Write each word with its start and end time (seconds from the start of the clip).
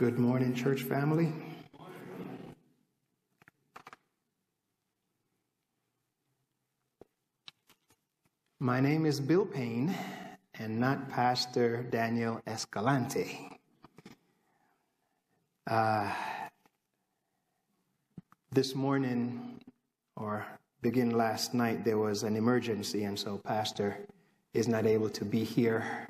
Good 0.00 0.18
morning, 0.18 0.54
church 0.54 0.84
family. 0.84 1.30
My 8.58 8.80
name 8.80 9.04
is 9.04 9.20
Bill 9.20 9.44
Payne 9.44 9.94
and 10.54 10.80
not 10.80 11.10
Pastor 11.10 11.82
Daniel 11.82 12.40
Escalante. 12.46 13.50
Uh, 15.66 16.10
this 18.52 18.74
morning, 18.74 19.60
or 20.16 20.46
begin 20.80 21.10
last 21.10 21.52
night, 21.52 21.84
there 21.84 21.98
was 21.98 22.22
an 22.22 22.36
emergency, 22.36 23.04
and 23.04 23.18
so 23.18 23.36
Pastor 23.36 23.98
is 24.54 24.66
not 24.66 24.86
able 24.86 25.10
to 25.10 25.26
be 25.26 25.44
here 25.44 26.08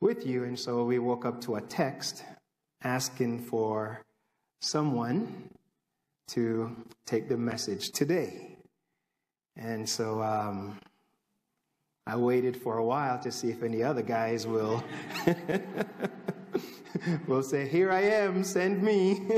with 0.00 0.24
you. 0.24 0.44
And 0.44 0.58
so 0.58 0.82
we 0.84 0.98
woke 0.98 1.26
up 1.26 1.42
to 1.42 1.56
a 1.56 1.60
text 1.60 2.24
asking 2.82 3.40
for 3.40 4.04
someone 4.60 5.50
to 6.28 6.76
take 7.06 7.28
the 7.28 7.36
message 7.36 7.90
today. 7.90 8.56
And 9.56 9.88
so 9.88 10.22
um, 10.22 10.78
I 12.06 12.16
waited 12.16 12.56
for 12.56 12.78
a 12.78 12.84
while 12.84 13.18
to 13.20 13.32
see 13.32 13.50
if 13.50 13.62
any 13.62 13.82
other 13.82 14.02
guys 14.02 14.46
will 14.46 14.82
will 17.26 17.42
say, 17.42 17.68
"Here 17.68 17.90
I 17.90 18.00
am, 18.00 18.44
send 18.44 18.82
me." 18.82 19.20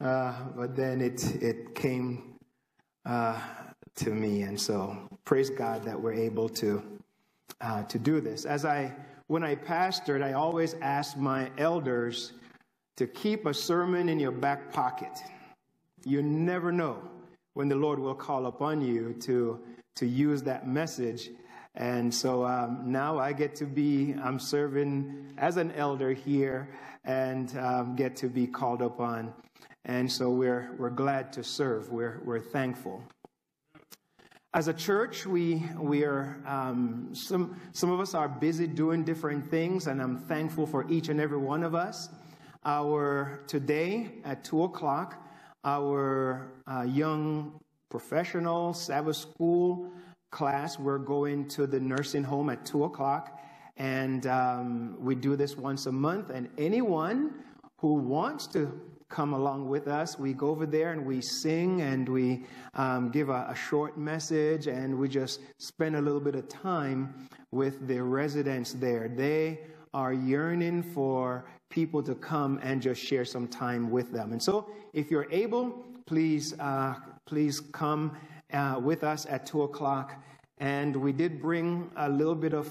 uh, 0.00 0.34
but 0.56 0.74
then 0.74 1.00
it 1.00 1.42
it 1.42 1.74
came 1.74 2.34
uh, 3.06 3.40
to 3.96 4.10
me, 4.10 4.42
and 4.42 4.60
so 4.60 5.08
praise 5.24 5.50
God 5.50 5.84
that 5.84 6.00
we're 6.00 6.14
able 6.14 6.48
to 6.50 6.82
uh, 7.60 7.82
to 7.84 7.98
do 7.98 8.20
this. 8.20 8.44
As 8.44 8.64
I 8.64 8.94
when 9.28 9.44
I 9.44 9.54
pastored, 9.54 10.22
I 10.22 10.32
always 10.32 10.74
asked 10.80 11.16
my 11.16 11.50
elders 11.58 12.32
to 12.96 13.06
keep 13.06 13.46
a 13.46 13.54
sermon 13.54 14.08
in 14.08 14.18
your 14.18 14.32
back 14.32 14.72
pocket. 14.72 15.12
You 16.04 16.22
never 16.22 16.72
know 16.72 16.98
when 17.52 17.68
the 17.68 17.76
Lord 17.76 17.98
will 17.98 18.14
call 18.14 18.46
upon 18.46 18.80
you 18.80 19.14
to, 19.20 19.60
to 19.96 20.06
use 20.06 20.42
that 20.42 20.66
message. 20.66 21.30
And 21.74 22.12
so 22.12 22.44
um, 22.44 22.84
now 22.86 23.18
I 23.18 23.32
get 23.32 23.54
to 23.56 23.66
be, 23.66 24.14
I'm 24.22 24.40
serving 24.40 25.34
as 25.36 25.58
an 25.58 25.72
elder 25.72 26.12
here 26.12 26.70
and 27.04 27.56
um, 27.58 27.96
get 27.96 28.16
to 28.16 28.28
be 28.28 28.46
called 28.46 28.80
upon. 28.80 29.34
And 29.84 30.10
so 30.10 30.30
we're, 30.30 30.74
we're 30.78 30.90
glad 30.90 31.32
to 31.34 31.44
serve. 31.44 31.90
We're, 31.90 32.20
we're 32.24 32.40
thankful. 32.40 33.02
As 34.54 34.66
a 34.66 34.72
church, 34.72 35.26
we, 35.26 35.62
we 35.78 36.04
are, 36.04 36.42
um, 36.46 37.10
some, 37.12 37.60
some 37.72 37.90
of 37.90 38.00
us 38.00 38.14
are 38.14 38.30
busy 38.30 38.66
doing 38.66 39.04
different 39.04 39.50
things, 39.50 39.88
and 39.88 40.00
I'm 40.00 40.16
thankful 40.16 40.66
for 40.66 40.90
each 40.90 41.10
and 41.10 41.20
every 41.20 41.36
one 41.36 41.62
of 41.62 41.74
us. 41.74 42.08
Our, 42.64 43.44
today 43.46 44.08
at 44.24 44.44
2 44.44 44.62
o'clock, 44.62 45.22
our 45.64 46.50
uh, 46.66 46.80
young 46.88 47.60
professional 47.90 48.72
Sabbath 48.72 49.16
school 49.16 49.92
class, 50.30 50.78
we're 50.78 50.96
going 50.96 51.46
to 51.48 51.66
the 51.66 51.78
nursing 51.78 52.24
home 52.24 52.48
at 52.48 52.64
2 52.64 52.84
o'clock, 52.84 53.38
and 53.76 54.26
um, 54.28 54.96
we 54.98 55.14
do 55.14 55.36
this 55.36 55.58
once 55.58 55.84
a 55.84 55.92
month, 55.92 56.30
and 56.30 56.48
anyone 56.56 57.34
who 57.76 57.96
wants 57.96 58.46
to 58.46 58.80
come 59.08 59.32
along 59.32 59.68
with 59.68 59.88
us. 59.88 60.18
We 60.18 60.32
go 60.32 60.48
over 60.48 60.66
there 60.66 60.92
and 60.92 61.04
we 61.04 61.20
sing 61.20 61.80
and 61.80 62.08
we 62.08 62.44
um, 62.74 63.10
give 63.10 63.28
a, 63.30 63.46
a, 63.48 63.54
short 63.54 63.96
message 63.96 64.66
and 64.66 64.98
we 64.98 65.08
just 65.08 65.40
spend 65.58 65.96
a 65.96 66.00
little 66.00 66.20
bit 66.20 66.34
of 66.34 66.48
time 66.48 67.28
with 67.50 67.86
the 67.88 68.02
residents 68.02 68.74
there. 68.74 69.08
They 69.08 69.60
are 69.94 70.12
yearning 70.12 70.82
for 70.82 71.46
people 71.70 72.02
to 72.02 72.14
come 72.14 72.60
and 72.62 72.82
just 72.82 73.02
share 73.02 73.24
some 73.24 73.48
time 73.48 73.90
with 73.90 74.12
them. 74.12 74.32
And 74.32 74.42
so, 74.42 74.68
if 74.92 75.10
you're 75.10 75.30
able, 75.30 75.84
please, 76.06 76.58
uh, 76.60 76.94
please 77.26 77.60
come 77.60 78.16
uh, 78.52 78.80
with 78.82 79.04
us 79.04 79.26
at 79.26 79.46
two 79.46 79.62
o'clock. 79.62 80.22
And 80.58 80.94
we 80.94 81.12
did 81.12 81.40
bring 81.40 81.90
a 81.96 82.08
little 82.08 82.34
bit 82.34 82.52
of 82.52 82.70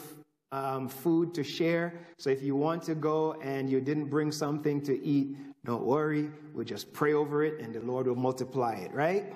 um, 0.51 0.87
food 0.87 1.33
to 1.35 1.43
share. 1.43 1.99
So 2.17 2.29
if 2.29 2.41
you 2.41 2.55
want 2.55 2.83
to 2.83 2.95
go 2.95 3.33
and 3.41 3.69
you 3.69 3.81
didn't 3.81 4.09
bring 4.09 4.31
something 4.31 4.81
to 4.81 5.03
eat, 5.03 5.35
don't 5.67 5.83
worry, 5.83 6.31
we'll 6.53 6.63
just 6.63 6.93
pray 6.93 7.11
over 7.11 7.43
it 7.43 7.59
and 7.59 7.75
the 7.75 7.81
Lord 7.81 8.07
will 8.07 8.15
multiply 8.15 8.75
it, 8.75 8.93
right? 8.93 9.33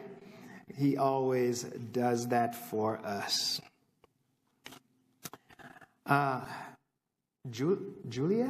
He 0.74 0.96
always 0.96 1.64
does 1.92 2.30
that 2.30 2.56
for 2.70 3.06
us. 3.06 3.60
Uh, 6.06 6.40
Ju- 7.50 7.96
Julia, 8.08 8.50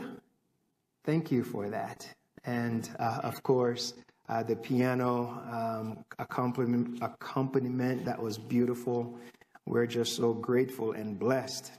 thank 1.06 1.32
you 1.32 1.44
for 1.44 1.72
that. 1.72 2.08
And 2.46 2.88
uh, 3.00 3.22
of 3.24 3.42
course, 3.42 3.96
uh, 4.30 4.44
the 4.44 4.56
piano 4.56 5.42
um, 5.52 6.06
accompaniment, 6.20 7.00
accompaniment 7.02 8.06
that 8.06 8.22
was 8.22 8.38
beautiful. 8.38 9.18
We're 9.66 9.88
just 9.88 10.16
so 10.16 10.34
grateful 10.34 10.92
and 10.92 11.18
blessed. 11.18 11.72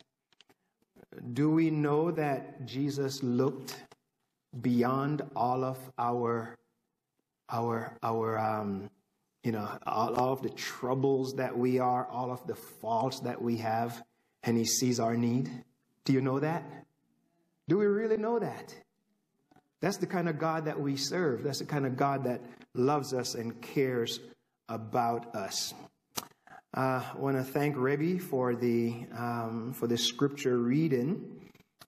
Do 1.33 1.49
we 1.49 1.71
know 1.71 2.11
that 2.11 2.67
Jesus 2.67 3.23
looked 3.23 3.77
beyond 4.61 5.23
all 5.35 5.65
of 5.65 5.79
our 5.99 6.57
our 7.51 7.97
our 8.03 8.39
um, 8.39 8.91
you 9.43 9.53
know 9.53 9.69
all, 9.87 10.33
of 10.33 10.43
the 10.43 10.51
troubles 10.51 11.35
that 11.35 11.57
we 11.57 11.79
are 11.79 12.07
all 12.07 12.31
of 12.31 12.47
the 12.47 12.55
faults 12.55 13.21
that 13.21 13.41
we 13.41 13.57
have 13.59 14.03
and 14.43 14.57
he 14.57 14.65
sees 14.65 15.01
our 15.01 15.17
need. 15.17 15.51
Do 16.05 16.12
you 16.12 16.21
know 16.21 16.41
that? 16.41 16.65
Do 17.69 17.79
we 17.79 17.87
really 17.87 18.17
know 18.17 18.39
that? 18.39 18.75
That's 19.81 19.97
the 19.97 20.07
kind 20.07 20.29
of 20.29 20.39
god 20.39 20.65
that 20.67 20.79
we 20.79 20.97
serve. 20.97 21.43
That's 21.43 21.59
the 21.59 21.65
kind 21.65 21.87
of 21.87 21.97
god 21.97 22.25
that 22.25 22.41
loves 22.75 23.12
us 23.15 23.35
and 23.35 23.61
cares 23.61 24.21
about 24.69 25.35
us. 25.35 25.75
Uh, 26.75 27.03
I 27.15 27.19
want 27.19 27.37
to 27.37 27.45
thank 27.45 27.77
Rebbe 27.77 28.19
for 28.19 28.55
the 28.55 29.07
um, 29.17 29.73
for 29.75 29.87
the 29.87 29.99
scripture 29.99 30.59
reading. 30.59 31.31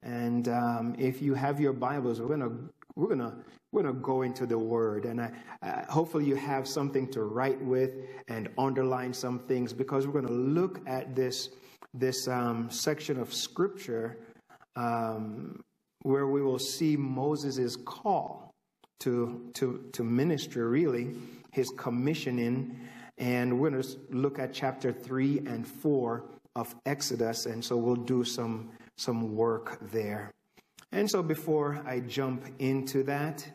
And 0.05 0.49
um, 0.49 0.95
if 0.99 1.23
you 1.23 1.35
have 1.35 1.59
your 1.59 1.73
Bibles, 1.73 2.21
we're 2.21 2.29
gonna 2.29 2.53
we're 2.95 3.09
gonna 3.09 3.35
we're 3.73 3.83
gonna 3.83 3.95
go 3.95 4.23
into 4.23 4.45
the 4.45 4.59
Word, 4.59 5.07
and 5.07 5.21
I, 5.21 5.33
uh, 5.63 5.91
hopefully 5.91 6.27
you 6.27 6.37
have 6.37 6.69
something 6.69 7.11
to 7.13 7.23
write 7.23 7.61
with 7.61 7.93
and 8.29 8.49
underline 8.59 9.15
some 9.15 9.39
things 9.41 9.73
because 9.73 10.07
we're 10.07 10.21
gonna 10.21 10.35
look 10.35 10.81
at 10.87 11.17
this 11.17 11.49
this 11.95 12.29
um, 12.29 12.69
section 12.71 13.19
of 13.19 13.33
Scripture 13.33 14.19
um, 14.77 15.63
where 16.03 16.27
we 16.27 16.43
will 16.43 16.59
see 16.59 16.97
Moses' 16.99 17.77
call 17.77 18.53
to 19.01 19.51
to 19.55 19.89
to 19.93 20.05
minister, 20.05 20.69
really 20.69 21.15
his 21.51 21.71
commissioning, 21.71 22.79
and 23.17 23.59
we're 23.59 23.71
gonna 23.71 23.85
look 24.11 24.39
at 24.39 24.53
chapter 24.53 24.93
three 24.93 25.39
and 25.47 25.67
four 25.67 26.27
of 26.57 26.75
Exodus, 26.85 27.47
and 27.47 27.65
so 27.65 27.77
we'll 27.79 27.97
do 27.97 28.23
some 28.23 28.71
some 28.97 29.35
work 29.35 29.79
there. 29.91 30.33
And 30.93 31.11
so 31.11 31.23
before 31.23 31.83
I 31.87 32.01
jump 32.01 32.45
into 32.59 33.03
that, 33.05 33.47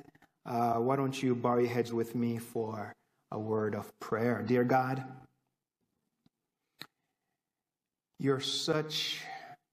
uh, 0.46 0.76
why 0.76 0.96
don't 0.96 1.22
you 1.22 1.36
bow 1.36 1.58
your 1.58 1.70
heads 1.70 1.94
with 1.94 2.16
me 2.16 2.38
for 2.38 2.94
a 3.32 3.40
word 3.40 3.76
of 3.76 3.98
prayer? 4.00 4.44
Dear 4.46 4.64
God, 4.64 5.04
you're 8.18 8.42
such 8.42 9.22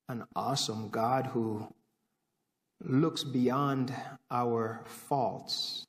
an 0.08 0.24
awesome 0.36 0.88
God 0.90 1.26
who 1.26 1.66
looks 2.84 3.24
beyond 3.24 3.92
our 4.30 4.82
faults 4.84 5.86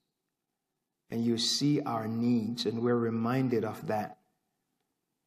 and 1.09 1.23
you 1.23 1.37
see 1.37 1.81
our 1.81 2.07
needs, 2.07 2.65
and 2.65 2.81
we're 2.81 2.97
reminded 2.97 3.63
of 3.63 3.87
that 3.87 4.17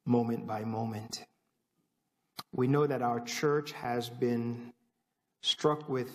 moment 0.04 0.46
by 0.46 0.64
moment. 0.64 1.24
We 2.52 2.66
know 2.66 2.86
that 2.86 3.02
our 3.02 3.20
church 3.20 3.72
has 3.72 4.08
been 4.08 4.72
struck 5.42 5.88
with 5.88 6.10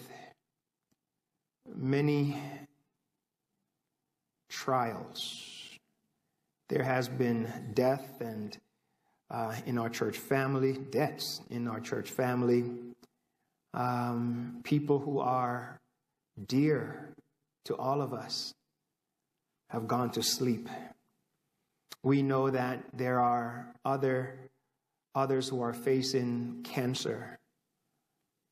many 1.73 2.37
trials. 4.49 5.69
There 6.67 6.83
has 6.83 7.07
been 7.07 7.71
death 7.73 8.21
and 8.21 8.57
uh, 9.29 9.55
in 9.65 9.77
our 9.77 9.89
church 9.89 10.17
family, 10.17 10.73
deaths 10.73 11.41
in 11.49 11.67
our 11.67 11.79
church 11.79 12.09
family, 12.09 12.71
um, 13.73 14.61
people 14.63 14.99
who 14.99 15.19
are 15.19 15.79
dear 16.47 17.13
to 17.65 17.75
all 17.75 18.01
of 18.01 18.13
us 18.13 18.53
have 19.69 19.87
gone 19.87 20.11
to 20.11 20.21
sleep. 20.23 20.69
We 22.03 22.21
know 22.21 22.49
that 22.49 22.83
there 22.93 23.19
are 23.19 23.73
other 23.83 24.44
others 25.15 25.49
who 25.49 25.61
are 25.61 25.73
facing 25.73 26.61
cancer 26.63 27.39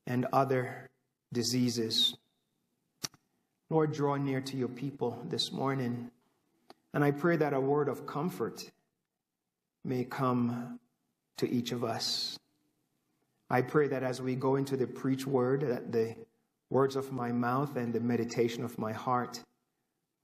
and 0.06 0.26
other 0.32 0.90
diseases. 1.32 2.16
Lord, 3.70 3.92
draw 3.92 4.16
near 4.16 4.40
to 4.40 4.56
your 4.56 4.68
people 4.68 5.22
this 5.28 5.52
morning. 5.52 6.10
And 6.92 7.04
I 7.04 7.10
pray 7.10 7.36
that 7.36 7.52
a 7.52 7.60
word 7.60 7.88
of 7.88 8.06
comfort 8.06 8.70
may 9.84 10.04
come 10.04 10.78
to 11.38 11.50
each 11.50 11.72
of 11.72 11.84
us. 11.84 12.38
I 13.50 13.62
pray 13.62 13.88
that 13.88 14.02
as 14.02 14.22
we 14.22 14.34
go 14.34 14.56
into 14.56 14.76
the 14.76 14.86
preach 14.86 15.26
word, 15.26 15.62
that 15.62 15.92
the 15.92 16.14
words 16.70 16.96
of 16.96 17.12
my 17.12 17.32
mouth 17.32 17.76
and 17.76 17.92
the 17.92 18.00
meditation 18.00 18.64
of 18.64 18.78
my 18.78 18.92
heart 18.92 19.40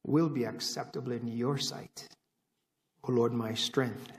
will 0.07 0.29
be 0.29 0.45
acceptable 0.45 1.13
in 1.13 1.27
your 1.27 1.59
sight. 1.59 2.09
O 3.05 3.13
Lord, 3.13 3.33
my 3.33 3.55
strength 3.55 4.11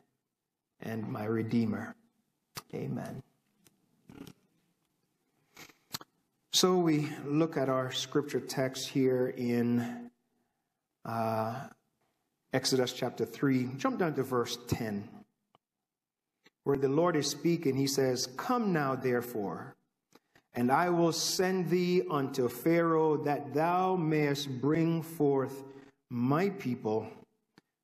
and 0.82 1.08
my 1.08 1.26
redeemer. 1.26 1.96
Amen. 2.74 3.22
So 6.54 6.78
we 6.78 7.10
look 7.26 7.58
at 7.58 7.68
our 7.68 7.92
scripture 7.92 8.40
text 8.40 8.88
here 8.90 9.28
in 9.28 10.10
uh, 11.04 11.68
Exodus 12.54 12.94
chapter 12.94 13.26
3. 13.26 13.72
Jump 13.78 14.00
down 14.00 14.14
to 14.16 14.24
verse 14.24 14.58
10, 14.68 15.08
where 16.64 16.78
the 16.78 16.88
Lord 16.88 17.18
is 17.18 17.30
speaking. 17.30 17.76
He 17.76 17.88
says, 17.88 18.28
Come 18.38 18.72
now, 18.72 18.96
therefore, 18.96 19.76
and 20.54 20.72
I 20.72 20.90
will 20.90 21.14
send 21.14 21.70
thee 21.70 22.04
unto 22.10 22.48
Pharaoh, 22.48 23.18
that 23.24 23.54
thou 23.54 23.98
mayest 23.98 24.62
bring 24.62 25.02
forth 25.02 25.64
my 26.10 26.50
people, 26.50 27.08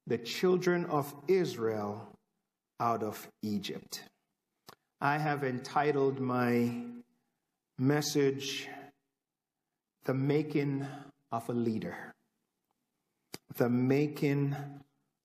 the 0.06 0.18
children 0.18 0.86
of 0.86 1.14
Israel, 1.28 2.08
out 2.80 3.04
of 3.04 3.28
Egypt. 3.42 4.04
I 5.00 5.20
have 5.20 5.44
entitled 5.44 6.20
my 6.20 6.72
message, 7.78 8.68
The 10.06 10.14
Making 10.16 10.88
of 11.32 11.48
a 11.50 11.54
Leader. 11.54 12.16
The 13.58 13.70
Making 13.70 14.56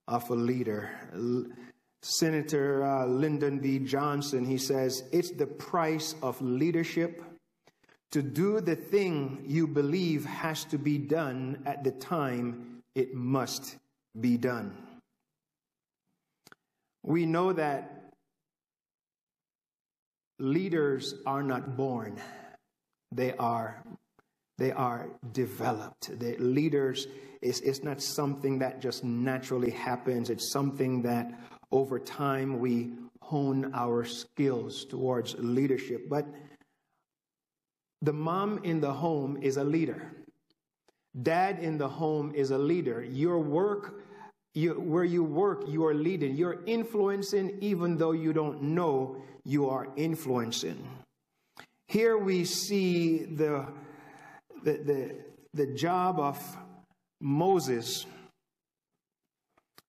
of 0.08 0.28
a 0.28 0.34
Leader. 0.34 0.90
Senator 2.02 2.84
uh, 2.84 3.06
Lyndon 3.06 3.60
B. 3.60 3.78
Johnson, 3.78 4.44
he 4.44 4.58
says, 4.58 5.04
it's 5.10 5.30
the 5.30 5.46
price 5.46 6.16
of 6.22 6.42
leadership 6.42 7.22
to 8.10 8.20
do 8.20 8.60
the 8.60 8.76
thing 8.76 9.42
you 9.46 9.66
believe 9.66 10.26
has 10.26 10.64
to 10.66 10.76
be 10.76 10.98
done 10.98 11.62
at 11.64 11.82
the 11.82 11.92
time 11.92 12.82
it 12.94 13.14
must 13.14 13.78
be 14.20 14.36
done. 14.36 14.76
We 17.02 17.24
know 17.24 17.54
that 17.54 18.01
leaders 20.42 21.14
are 21.24 21.42
not 21.42 21.76
born, 21.76 22.20
they 23.12 23.32
are, 23.34 23.82
they 24.58 24.72
are 24.72 25.08
developed. 25.32 26.18
The 26.18 26.36
leaders 26.38 27.06
is, 27.40 27.60
is 27.60 27.84
not 27.84 28.02
something 28.02 28.58
that 28.58 28.80
just 28.80 29.04
naturally 29.04 29.70
happens, 29.70 30.30
it's 30.30 30.50
something 30.50 31.02
that 31.02 31.32
over 31.70 31.98
time 31.98 32.58
we 32.58 32.90
hone 33.20 33.70
our 33.72 34.04
skills 34.04 34.84
towards 34.84 35.36
leadership. 35.38 36.08
But 36.08 36.26
the 38.02 38.12
mom 38.12 38.60
in 38.64 38.80
the 38.80 38.92
home 38.92 39.38
is 39.40 39.56
a 39.56 39.64
leader. 39.64 40.10
Dad 41.22 41.60
in 41.60 41.78
the 41.78 41.88
home 41.88 42.32
is 42.34 42.50
a 42.50 42.58
leader. 42.58 43.04
Your 43.04 43.38
work, 43.38 44.02
you, 44.54 44.74
where 44.74 45.04
you 45.04 45.24
work, 45.24 45.64
you 45.66 45.86
are 45.86 45.94
leading. 45.94 46.36
You're 46.36 46.62
influencing, 46.66 47.58
even 47.60 47.96
though 47.96 48.12
you 48.12 48.32
don't 48.32 48.62
know 48.62 49.16
you 49.44 49.68
are 49.68 49.88
influencing. 49.96 50.86
Here 51.86 52.16
we 52.16 52.44
see 52.44 53.18
the, 53.24 53.66
the, 54.62 54.72
the, 54.72 55.14
the 55.54 55.66
job 55.74 56.18
of 56.18 56.38
Moses. 57.20 58.06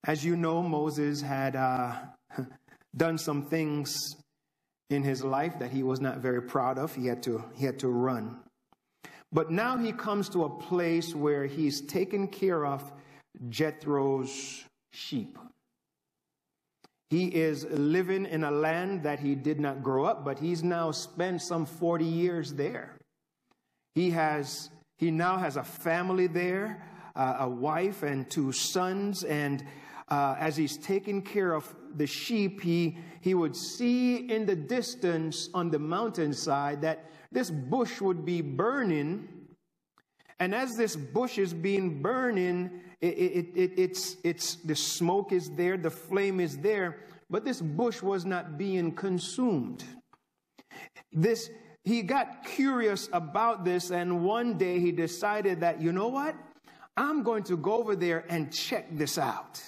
As 0.06 0.24
you 0.24 0.36
know, 0.36 0.62
Moses 0.62 1.22
had 1.22 1.56
uh, 1.56 1.96
done 2.96 3.18
some 3.18 3.44
things 3.44 4.16
in 4.90 5.04
his 5.04 5.24
life 5.24 5.60
that 5.60 5.72
he 5.72 5.84
was 5.84 6.00
not 6.00 6.20
very 6.20 6.42
proud 6.42 6.78
of. 6.78 6.94
He 6.96 7.08
had 7.08 7.24
to, 7.24 7.44
he 7.56 7.66
had 7.66 7.80
to 7.80 7.90
run. 7.90 8.38
But 9.32 9.50
now 9.50 9.78
he 9.78 9.92
comes 9.92 10.30
to 10.30 10.44
a 10.44 10.50
place 10.50 11.16
where 11.16 11.48
he's 11.48 11.82
taken 11.82 12.28
care 12.28 12.66
of 12.66 12.92
Jethro's 13.50 14.64
sheep. 14.92 15.38
He 17.10 17.28
is 17.28 17.66
living 17.66 18.26
in 18.26 18.44
a 18.44 18.52
land 18.52 19.04
that 19.04 19.20
he 19.20 19.36
did 19.36 19.60
not 19.60 19.84
grow 19.84 20.06
up, 20.06 20.26
but 20.26 20.40
he's 20.40 20.64
now 20.64 20.92
spent 20.92 21.42
some 21.42 21.66
40 21.66 22.06
years 22.06 22.54
there. 22.54 22.98
He 23.94 24.10
has 24.12 24.70
he 24.98 25.12
now 25.12 25.38
has 25.38 25.58
a 25.58 25.64
family 25.64 26.28
there, 26.28 26.82
uh, 27.16 27.38
a 27.40 27.50
wife 27.50 28.04
and 28.04 28.30
two 28.30 28.52
sons, 28.52 29.24
and 29.24 29.64
uh, 30.08 30.36
as 30.40 30.56
he's 30.56 30.78
taking 30.78 31.22
care 31.22 31.54
of 31.54 31.76
the 31.96 32.08
sheep, 32.08 32.62
he, 32.62 32.98
he 33.22 33.34
would 33.34 33.56
see 33.56 34.16
in 34.16 34.46
the 34.46 34.56
distance 34.56 35.50
on 35.54 35.70
the 35.70 35.80
mountainside 35.80 36.82
that 36.82 37.10
this 37.32 37.50
bush 37.50 38.00
would 38.02 38.26
be 38.26 38.42
burning. 38.42 39.28
And 40.44 40.54
as 40.54 40.76
this 40.76 40.98
bush 40.98 41.38
is 41.38 41.54
being 41.54 42.02
burning, 42.02 42.82
it, 43.00 43.14
it, 43.18 43.46
it, 43.56 43.72
it's, 43.78 44.18
it's, 44.26 44.56
the 44.56 44.76
smoke 44.76 45.32
is 45.32 45.50
there, 45.52 45.78
the 45.78 45.90
flame 45.90 46.42
is 46.42 46.58
there, 46.58 46.98
but 47.30 47.46
this 47.46 47.62
bush 47.62 48.02
was 48.02 48.26
not 48.26 48.58
being 48.58 48.92
consumed. 48.92 49.86
This, 51.14 51.50
he 51.86 52.02
got 52.02 52.44
curious 52.44 53.08
about 53.14 53.64
this, 53.64 53.90
and 53.90 54.26
one 54.26 54.58
day 54.58 54.82
he 54.82 54.92
decided 54.92 55.62
that, 55.62 55.82
you 55.82 55.94
know 55.94 56.10
what? 56.10 56.36
I'm 56.98 57.24
going 57.24 57.44
to 57.44 57.56
go 57.56 57.76
over 57.76 57.96
there 57.96 58.26
and 58.28 58.52
check 58.52 58.98
this 58.98 59.18
out. 59.18 59.62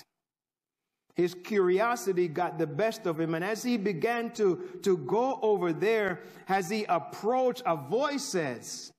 His 1.16 1.34
curiosity 1.34 2.28
got 2.28 2.58
the 2.58 2.68
best 2.68 3.06
of 3.06 3.18
him. 3.18 3.34
And 3.34 3.46
as 3.46 3.64
he 3.64 3.78
began 3.78 4.32
to, 4.32 4.78
to 4.84 4.98
go 4.98 5.40
over 5.42 5.72
there, 5.72 6.24
as 6.50 6.70
he 6.70 6.84
approached, 6.90 7.64
a 7.66 7.78
voice 7.78 8.26
says, 8.26 8.92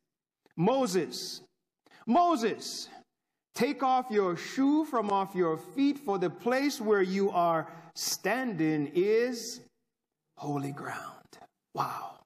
Moses, 0.56 1.42
Moses, 2.06 2.88
take 3.54 3.82
off 3.82 4.06
your 4.10 4.36
shoe 4.36 4.84
from 4.84 5.10
off 5.10 5.34
your 5.34 5.56
feet, 5.56 5.98
for 5.98 6.18
the 6.18 6.30
place 6.30 6.80
where 6.80 7.02
you 7.02 7.30
are 7.30 7.68
standing 7.94 8.90
is 8.94 9.60
holy 10.36 10.72
ground. 10.72 11.00
Wow. 11.74 12.20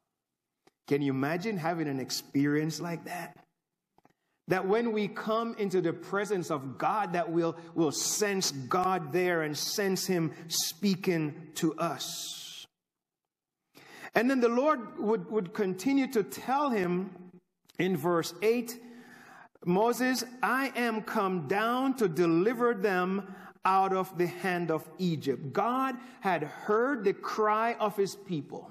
Can 0.88 1.02
you 1.02 1.12
imagine 1.12 1.56
having 1.56 1.88
an 1.88 2.00
experience 2.00 2.80
like 2.80 3.04
that? 3.04 3.36
That 4.48 4.66
when 4.66 4.92
we 4.92 5.06
come 5.06 5.54
into 5.58 5.80
the 5.80 5.92
presence 5.92 6.50
of 6.50 6.76
God, 6.76 7.12
that 7.12 7.30
we'll, 7.30 7.56
we'll 7.74 7.92
sense 7.92 8.50
God 8.50 9.12
there 9.12 9.42
and 9.42 9.56
sense 9.56 10.06
Him 10.06 10.32
speaking 10.48 11.34
to 11.54 11.74
us. 11.76 12.40
And 14.14 14.28
then 14.28 14.40
the 14.40 14.48
Lord 14.48 14.98
would, 14.98 15.30
would 15.30 15.54
continue 15.54 16.06
to 16.08 16.22
tell 16.22 16.70
him 16.70 17.10
in 17.78 17.96
verse 17.96 18.34
8 18.42 18.78
Moses, 19.66 20.24
I 20.42 20.72
am 20.74 21.02
come 21.02 21.46
down 21.46 21.94
to 21.96 22.08
deliver 22.08 22.74
them 22.74 23.34
out 23.64 23.92
of 23.92 24.16
the 24.16 24.26
hand 24.26 24.70
of 24.70 24.88
Egypt. 24.98 25.52
God 25.52 25.96
had 26.20 26.44
heard 26.44 27.04
the 27.04 27.12
cry 27.12 27.74
of 27.74 27.96
his 27.96 28.16
people. 28.16 28.70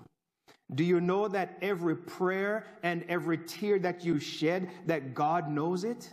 Do 0.74 0.84
you 0.84 1.00
know 1.00 1.28
that 1.28 1.58
every 1.62 1.96
prayer 1.96 2.66
and 2.84 3.04
every 3.08 3.38
tear 3.38 3.80
that 3.80 4.04
you 4.04 4.20
shed, 4.20 4.70
that 4.88 5.13
God 5.13 5.50
knows 5.50 5.84
it? 5.84 6.12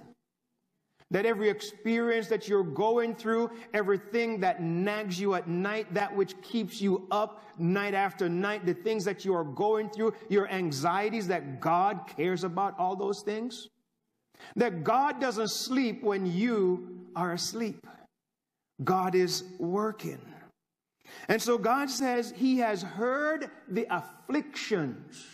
That 1.10 1.24
every 1.24 1.48
experience 1.48 2.26
that 2.28 2.48
you're 2.48 2.64
going 2.64 3.14
through, 3.14 3.50
everything 3.72 4.40
that 4.40 4.60
nags 4.60 5.20
you 5.20 5.34
at 5.34 5.46
night, 5.46 5.92
that 5.94 6.14
which 6.14 6.40
keeps 6.42 6.80
you 6.80 7.06
up 7.10 7.44
night 7.58 7.94
after 7.94 8.28
night, 8.28 8.66
the 8.66 8.74
things 8.74 9.04
that 9.04 9.24
you 9.24 9.34
are 9.34 9.44
going 9.44 9.88
through, 9.88 10.14
your 10.28 10.48
anxieties, 10.50 11.28
that 11.28 11.60
God 11.60 12.00
cares 12.16 12.44
about 12.44 12.78
all 12.78 12.96
those 12.96 13.22
things? 13.22 13.68
That 14.56 14.84
God 14.84 15.20
doesn't 15.20 15.50
sleep 15.50 16.02
when 16.02 16.26
you 16.26 17.06
are 17.14 17.32
asleep. 17.32 17.86
God 18.84 19.14
is 19.14 19.44
working. 19.58 20.20
And 21.28 21.40
so 21.40 21.56
God 21.58 21.90
says 21.90 22.32
he 22.36 22.58
has 22.58 22.82
heard 22.82 23.50
the 23.68 23.86
afflictions 23.90 25.24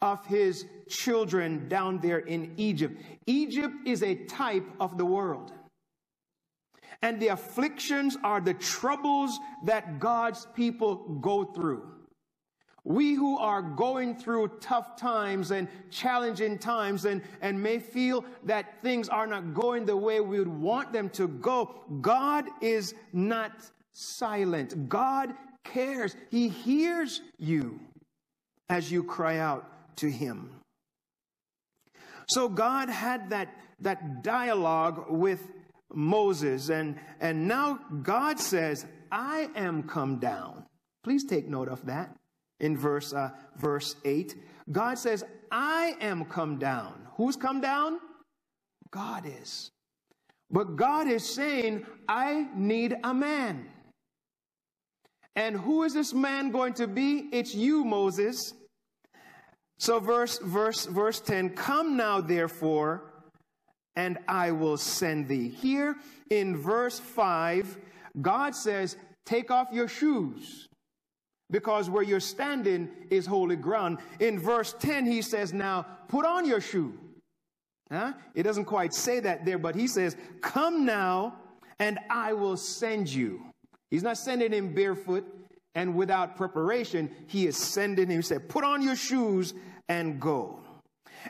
of 0.00 0.24
his 0.26 0.66
children 0.88 1.68
down 1.68 1.98
there 2.00 2.18
in 2.18 2.52
Egypt. 2.56 3.00
Egypt 3.26 3.74
is 3.84 4.02
a 4.02 4.14
type 4.26 4.66
of 4.78 4.96
the 4.96 5.04
world. 5.04 5.52
And 7.02 7.20
the 7.20 7.28
afflictions 7.28 8.16
are 8.24 8.40
the 8.40 8.54
troubles 8.54 9.38
that 9.64 10.00
God's 10.00 10.46
people 10.54 10.96
go 11.20 11.44
through. 11.44 11.97
We 12.84 13.14
who 13.14 13.38
are 13.38 13.60
going 13.60 14.16
through 14.16 14.48
tough 14.60 14.96
times 14.96 15.50
and 15.50 15.68
challenging 15.90 16.58
times 16.58 17.04
and, 17.04 17.22
and 17.40 17.62
may 17.62 17.78
feel 17.78 18.24
that 18.44 18.80
things 18.82 19.08
are 19.08 19.26
not 19.26 19.52
going 19.52 19.84
the 19.84 19.96
way 19.96 20.20
we 20.20 20.38
would 20.38 20.48
want 20.48 20.92
them 20.92 21.10
to 21.10 21.28
go, 21.28 21.82
God 22.00 22.46
is 22.60 22.94
not 23.12 23.52
silent. 23.92 24.88
God 24.88 25.34
cares. 25.64 26.16
He 26.30 26.48
hears 26.48 27.20
you 27.38 27.80
as 28.68 28.90
you 28.90 29.02
cry 29.04 29.38
out 29.38 29.96
to 29.96 30.10
Him. 30.10 30.50
So 32.28 32.48
God 32.48 32.88
had 32.88 33.30
that, 33.30 33.54
that 33.80 34.22
dialogue 34.22 35.06
with 35.10 35.48
Moses, 35.92 36.68
and, 36.68 36.96
and 37.20 37.48
now 37.48 37.78
God 38.02 38.38
says, 38.38 38.86
I 39.10 39.48
am 39.56 39.84
come 39.84 40.18
down. 40.18 40.64
Please 41.02 41.24
take 41.24 41.48
note 41.48 41.68
of 41.68 41.86
that 41.86 42.14
in 42.60 42.76
verse, 42.76 43.12
uh, 43.12 43.30
verse 43.56 43.96
8. 44.04 44.36
God 44.70 44.98
says, 44.98 45.24
I 45.50 45.94
am 46.00 46.24
come 46.24 46.58
down. 46.58 46.94
Who's 47.16 47.36
come 47.36 47.60
down? 47.60 47.98
God 48.90 49.24
is. 49.26 49.70
But 50.50 50.76
God 50.76 51.08
is 51.08 51.28
saying, 51.28 51.86
I 52.08 52.48
need 52.54 52.96
a 53.04 53.12
man. 53.12 53.66
And 55.36 55.56
who 55.56 55.84
is 55.84 55.94
this 55.94 56.12
man 56.12 56.50
going 56.50 56.74
to 56.74 56.88
be? 56.88 57.28
It's 57.32 57.54
you, 57.54 57.84
Moses. 57.84 58.54
So 59.78 60.00
verse 60.00 60.38
verse 60.38 60.86
verse 60.86 61.20
10, 61.20 61.50
come 61.50 61.96
now 61.96 62.20
therefore 62.20 63.12
and 63.94 64.18
I 64.26 64.50
will 64.50 64.76
send 64.76 65.28
thee. 65.28 65.48
Here 65.48 65.96
in 66.30 66.56
verse 66.56 66.98
5, 66.98 67.78
God 68.20 68.54
says, 68.54 68.96
take 69.24 69.50
off 69.50 69.68
your 69.72 69.88
shoes 69.88 70.67
because 71.50 71.88
where 71.88 72.02
you're 72.02 72.20
standing 72.20 72.88
is 73.10 73.26
holy 73.26 73.56
ground. 73.56 73.98
In 74.20 74.38
verse 74.38 74.74
10, 74.78 75.06
he 75.06 75.22
says, 75.22 75.52
now 75.52 75.86
put 76.08 76.24
on 76.24 76.44
your 76.44 76.60
shoe. 76.60 76.98
Huh? 77.90 78.12
It 78.34 78.42
doesn't 78.42 78.66
quite 78.66 78.92
say 78.92 79.20
that 79.20 79.44
there, 79.44 79.58
but 79.58 79.74
he 79.74 79.86
says, 79.86 80.16
come 80.42 80.84
now 80.84 81.36
and 81.78 81.98
I 82.10 82.32
will 82.32 82.56
send 82.56 83.08
you. 83.08 83.42
He's 83.90 84.02
not 84.02 84.18
sending 84.18 84.52
him 84.52 84.74
barefoot 84.74 85.24
and 85.74 85.94
without 85.94 86.36
preparation. 86.36 87.10
He 87.26 87.46
is 87.46 87.56
sending 87.56 88.10
him. 88.10 88.16
He 88.16 88.22
said, 88.22 88.48
Put 88.48 88.64
on 88.64 88.82
your 88.82 88.96
shoes 88.96 89.54
and 89.88 90.20
go. 90.20 90.60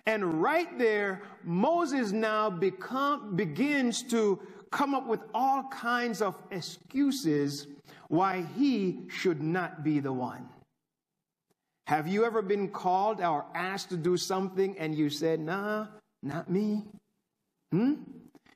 And 0.07 0.43
right 0.43 0.79
there, 0.79 1.23
Moses 1.45 2.13
now 2.13 2.51
become, 2.51 3.37
begins 3.37 4.03
to 4.05 4.41
come 4.71 4.95
up 4.95 5.07
with 5.07 5.21
all 5.33 5.65
kinds 5.71 6.21
of 6.21 6.35
excuses 6.51 7.67
why 8.09 8.45
he 8.57 9.05
should 9.09 9.43
not 9.43 9.85
be 9.85 10.01
the 10.01 10.13
one. 10.13 10.49
Have 11.87 12.07
you 12.07 12.25
ever 12.25 12.43
been 12.43 12.69
called 12.69 13.21
or 13.21 13.47
asked 13.55 13.91
to 13.91 13.97
do 13.97 14.17
something 14.17 14.79
and 14.79 14.95
you 14.95 15.09
said, 15.09 15.41
nah, 15.41 15.87
not 16.23 16.51
me? 16.51 16.85
Hmm? 17.73 17.95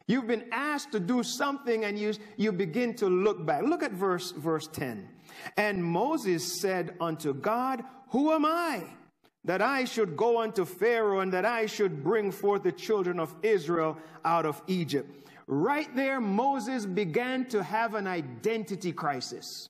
You've 0.07 0.27
been 0.27 0.45
asked 0.53 0.93
to 0.93 1.01
do 1.01 1.23
something 1.23 1.85
and 1.85 1.99
you, 1.99 2.13
you 2.37 2.53
begin 2.53 2.95
to 2.97 3.07
look 3.07 3.47
back. 3.47 3.63
Look 3.63 3.83
at 3.83 3.93
verse, 3.93 4.33
verse 4.33 4.67
10. 4.67 5.09
And 5.57 5.83
Moses 5.83 6.61
said 6.61 6.95
unto 7.01 7.33
God, 7.33 7.83
Who 8.09 8.33
am 8.33 8.45
I? 8.45 8.83
That 9.45 9.63
I 9.63 9.85
should 9.85 10.17
go 10.17 10.41
unto 10.41 10.65
Pharaoh 10.65 11.21
and 11.21 11.33
that 11.33 11.45
I 11.45 11.67
should 11.67 12.05
bring 12.05 12.31
forth 12.31 12.63
the 12.63 12.73
children 12.73 13.19
of 13.19 13.35
Israel 13.43 13.97
out 14.25 14.45
of 14.45 14.61
Egypt. 14.67 15.31
Right 15.47 15.95
there, 15.97 16.21
Moses 16.21 16.87
began 16.87 17.47
to 17.47 17.63
have 17.63 17.95
an 17.95 18.07
identity 18.07 18.93
crisis. 18.93 19.69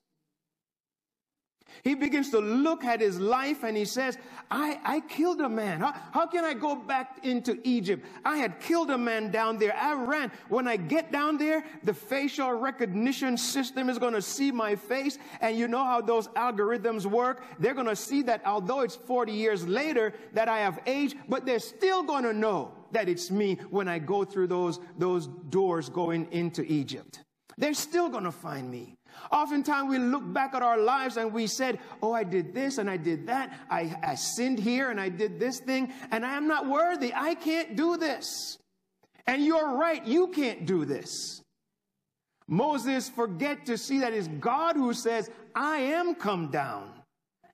He 1.83 1.95
begins 1.95 2.31
to 2.31 2.39
look 2.39 2.85
at 2.85 3.01
his 3.01 3.19
life 3.19 3.65
and 3.65 3.77
he 3.77 3.85
says, 3.85 4.19
I, 4.51 4.79
I 4.85 5.01
killed 5.01 5.41
a 5.41 5.49
man. 5.49 5.81
How, 5.81 5.95
how, 6.13 6.27
can 6.27 6.45
I 6.45 6.55
go 6.55 6.77
back 6.77 7.25
into 7.25 7.59
Egypt? 7.65 8.07
I 8.25 8.37
had 8.37 8.61
killed 8.61 8.91
a 8.91 8.99
man 8.99 9.31
down 9.31 9.59
there. 9.59 9.75
I 9.75 9.95
ran. 9.95 10.31
When 10.49 10.69
I 10.69 10.77
get 10.77 11.11
down 11.11 11.39
there, 11.39 11.65
the 11.83 11.95
facial 11.95 12.53
recognition 12.53 13.37
system 13.37 13.89
is 13.89 13.99
going 13.99 14.15
to 14.15 14.23
see 14.23 14.53
my 14.53 14.77
face. 14.77 15.19
And 15.41 15.59
you 15.59 15.69
know 15.69 15.85
how 15.85 16.01
those 16.01 16.29
algorithms 16.29 17.07
work? 17.07 17.45
They're 17.59 17.75
going 17.75 17.87
to 17.87 17.97
see 17.97 18.23
that 18.23 18.43
although 18.45 18.81
it's 18.81 18.97
40 18.97 19.33
years 19.33 19.67
later 19.67 20.13
that 20.35 20.49
I 20.49 20.59
have 20.59 20.81
aged, 20.87 21.17
but 21.29 21.47
they're 21.47 21.59
still 21.59 22.03
going 22.03 22.25
to 22.25 22.33
know 22.33 22.73
that 22.93 23.09
it's 23.09 23.31
me 23.31 23.59
when 23.71 23.89
I 23.89 23.99
go 23.99 24.25
through 24.25 24.49
those, 24.49 24.79
those 24.99 25.27
doors 25.49 25.89
going 25.89 26.29
into 26.31 26.63
Egypt. 26.63 27.25
They're 27.59 27.75
still 27.75 28.09
going 28.09 28.25
to 28.25 28.33
find 28.33 28.71
me. 28.71 28.97
Oftentimes 29.31 29.89
we 29.89 29.99
look 29.99 30.31
back 30.33 30.55
at 30.55 30.63
our 30.63 30.79
lives 30.79 31.17
and 31.17 31.33
we 31.33 31.47
said, 31.47 31.79
Oh, 32.03 32.13
I 32.13 32.25
did 32.25 32.55
this 32.55 32.79
and 32.79 32.91
I 32.91 32.97
did 32.97 33.27
that. 33.27 33.59
I, 33.71 33.95
I 34.03 34.15
sinned 34.15 34.59
here 34.59 34.91
and 34.91 35.01
I 35.01 35.09
did 35.09 35.41
this 35.41 35.61
thing 35.61 35.93
and 36.11 36.25
I 36.25 36.37
am 36.37 36.49
not 36.49 36.67
worthy. 36.67 37.13
I 37.15 37.35
can't 37.35 37.77
do 37.77 37.97
this. 37.97 38.59
And 39.27 39.45
you're 39.45 39.77
right, 39.77 40.05
you 40.05 40.29
can't 40.29 40.67
do 40.67 40.85
this. 40.85 41.43
Moses 42.49 43.09
forget 43.09 43.67
to 43.67 43.79
see 43.79 44.01
that 44.01 44.13
it's 44.13 44.29
God 44.29 44.77
who 44.77 44.93
says, 44.93 45.31
I 45.55 45.79
am 45.79 46.15
come 46.15 46.51
down 46.51 47.02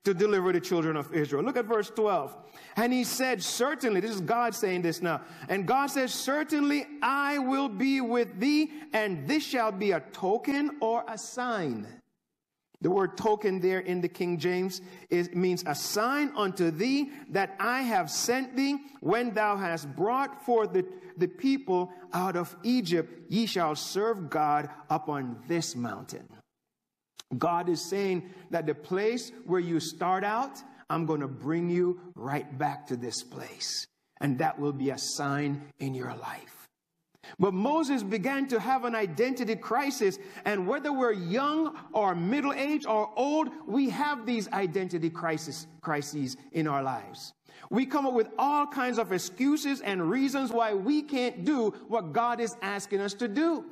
to 0.04 0.14
deliver 0.14 0.52
the 0.52 0.60
children 0.60 0.96
of 0.96 1.12
Israel. 1.12 1.42
Look 1.42 1.56
at 1.56 1.66
verse 1.66 1.90
12. 1.90 2.36
And 2.76 2.92
he 2.92 3.04
said, 3.04 3.42
Certainly, 3.42 4.00
this 4.00 4.12
is 4.12 4.20
God 4.20 4.54
saying 4.54 4.82
this 4.82 5.02
now. 5.02 5.22
And 5.48 5.66
God 5.66 5.88
says, 5.88 6.14
Certainly 6.14 6.86
I 7.02 7.38
will 7.38 7.68
be 7.68 8.00
with 8.00 8.38
thee, 8.38 8.70
and 8.92 9.28
this 9.28 9.44
shall 9.44 9.72
be 9.72 9.92
a 9.92 10.00
token 10.12 10.78
or 10.80 11.04
a 11.08 11.18
sign. 11.18 11.86
The 12.80 12.90
word 12.90 13.16
token 13.16 13.58
there 13.58 13.80
in 13.80 14.00
the 14.00 14.08
King 14.08 14.38
James 14.38 14.82
is, 15.10 15.30
means 15.34 15.64
a 15.66 15.74
sign 15.74 16.32
unto 16.36 16.70
thee 16.70 17.10
that 17.30 17.56
I 17.58 17.82
have 17.82 18.08
sent 18.08 18.56
thee 18.56 18.76
when 19.00 19.34
thou 19.34 19.56
hast 19.56 19.94
brought 19.96 20.44
forth 20.46 20.72
the, 20.72 20.86
the 21.16 21.26
people 21.26 21.90
out 22.12 22.36
of 22.36 22.54
Egypt. 22.62 23.12
Ye 23.28 23.46
shall 23.46 23.74
serve 23.74 24.30
God 24.30 24.70
upon 24.88 25.42
this 25.48 25.74
mountain. 25.74 26.28
God 27.36 27.68
is 27.68 27.88
saying 27.88 28.30
that 28.50 28.66
the 28.66 28.74
place 28.74 29.32
where 29.44 29.60
you 29.60 29.80
start 29.80 30.24
out, 30.24 30.62
I'm 30.88 31.04
going 31.04 31.20
to 31.20 31.28
bring 31.28 31.68
you 31.68 32.00
right 32.14 32.58
back 32.58 32.86
to 32.86 32.96
this 32.96 33.22
place. 33.22 33.86
And 34.20 34.38
that 34.38 34.58
will 34.58 34.72
be 34.72 34.90
a 34.90 34.98
sign 34.98 35.62
in 35.78 35.94
your 35.94 36.14
life. 36.14 36.68
But 37.38 37.52
Moses 37.52 38.02
began 38.02 38.48
to 38.48 38.58
have 38.58 38.84
an 38.84 38.94
identity 38.94 39.56
crisis. 39.56 40.18
And 40.44 40.66
whether 40.66 40.92
we're 40.92 41.12
young 41.12 41.76
or 41.92 42.14
middle 42.14 42.52
age 42.52 42.86
or 42.86 43.10
old, 43.16 43.48
we 43.66 43.90
have 43.90 44.24
these 44.24 44.48
identity 44.48 45.10
crisis, 45.10 45.66
crises 45.82 46.36
in 46.52 46.66
our 46.66 46.82
lives. 46.82 47.34
We 47.70 47.84
come 47.84 48.06
up 48.06 48.14
with 48.14 48.28
all 48.38 48.66
kinds 48.66 48.98
of 48.98 49.12
excuses 49.12 49.80
and 49.82 50.08
reasons 50.08 50.50
why 50.50 50.72
we 50.74 51.02
can't 51.02 51.44
do 51.44 51.70
what 51.88 52.12
God 52.12 52.40
is 52.40 52.56
asking 52.62 53.00
us 53.00 53.12
to 53.14 53.28
do. 53.28 53.64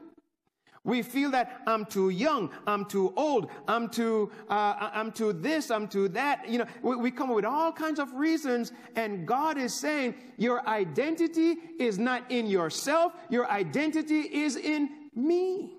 We 0.86 1.02
feel 1.02 1.32
that 1.32 1.62
I'm 1.66 1.84
too 1.84 2.10
young, 2.10 2.48
I'm 2.64 2.84
too 2.84 3.12
old, 3.16 3.50
I'm 3.66 3.88
too, 3.88 4.30
uh, 4.48 4.90
I'm 4.94 5.10
too 5.10 5.32
this, 5.32 5.72
I'm 5.72 5.88
too 5.88 6.08
that. 6.10 6.48
You 6.48 6.58
know, 6.58 6.66
we, 6.80 6.94
we 6.94 7.10
come 7.10 7.28
up 7.28 7.34
with 7.34 7.44
all 7.44 7.72
kinds 7.72 7.98
of 7.98 8.14
reasons, 8.14 8.70
and 8.94 9.26
God 9.26 9.58
is 9.58 9.74
saying 9.74 10.14
your 10.38 10.66
identity 10.68 11.56
is 11.80 11.98
not 11.98 12.30
in 12.30 12.46
yourself, 12.46 13.14
your 13.30 13.50
identity 13.50 14.20
is 14.20 14.54
in 14.54 15.10
me. 15.12 15.72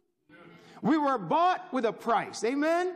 We 0.81 0.97
were 0.97 1.17
bought 1.17 1.71
with 1.71 1.85
a 1.85 1.93
price. 1.93 2.43
Amen. 2.43 2.95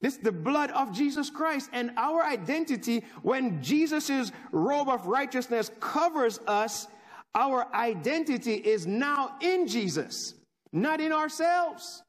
This 0.00 0.16
is 0.16 0.22
the 0.24 0.32
blood 0.32 0.72
of 0.72 0.92
Jesus 0.92 1.30
Christ. 1.30 1.70
And 1.72 1.92
our 1.96 2.24
identity, 2.24 3.04
when 3.22 3.62
Jesus' 3.62 4.32
robe 4.50 4.88
of 4.88 5.06
righteousness 5.06 5.70
covers 5.78 6.40
us, 6.48 6.88
our 7.32 7.72
identity 7.72 8.54
is 8.54 8.88
now 8.88 9.36
in 9.40 9.68
Jesus 9.68 10.34
not 10.72 11.00
in 11.00 11.12
ourselves. 11.12 12.02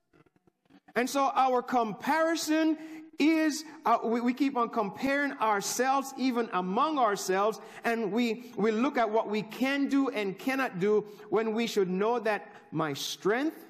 And 0.96 1.10
so 1.10 1.32
our 1.36 1.62
comparison 1.62 2.77
is 3.20 3.63
uh, 3.86 3.98
we, 4.03 4.22
we, 4.22 4.34
keep 4.34 4.58
on 4.58 4.70
comparing 4.70 5.34
ourselves 5.34 6.13
even 6.17 6.50
among 6.53 6.98
ourselves 6.98 7.60
and 7.84 8.12
we 8.12 8.51
we 8.58 8.72
look 8.72 8.98
at 8.98 9.10
what 9.10 9.29
we 9.29 9.43
can 9.43 9.88
do 9.88 10.10
and 10.10 10.38
cannot 10.39 10.79
do 10.79 11.05
when 11.29 11.53
we 11.53 11.67
should 11.67 11.89
know 11.89 12.20
that 12.20 12.51
my 12.72 12.93
strength 12.93 13.65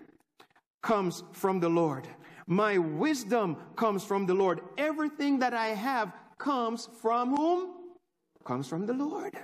comes 0.82 1.24
from 1.34 1.60
the 1.60 1.70
lord. 1.70 2.08
My 2.48 2.78
wisdom 2.78 3.58
comes 3.76 4.04
from 4.04 4.26
the 4.26 4.34
lord. 4.34 4.62
Everything 4.78 5.40
that 5.40 5.54
i 5.54 5.68
have 5.68 6.14
comes 6.38 6.90
from 7.02 7.36
whom? 7.36 7.72
Comes 8.46 8.68
from 8.68 8.86
the 8.86 8.94
lord. 8.94 9.38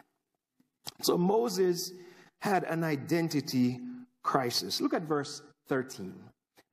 So 1.02 1.18
moses 1.18 1.92
had 2.42 2.64
an 2.64 2.84
identity 2.86 3.80
crisis. 4.24 4.82
Look 4.82 4.94
at 4.94 5.04
verse 5.04 5.42
13. 5.68 6.14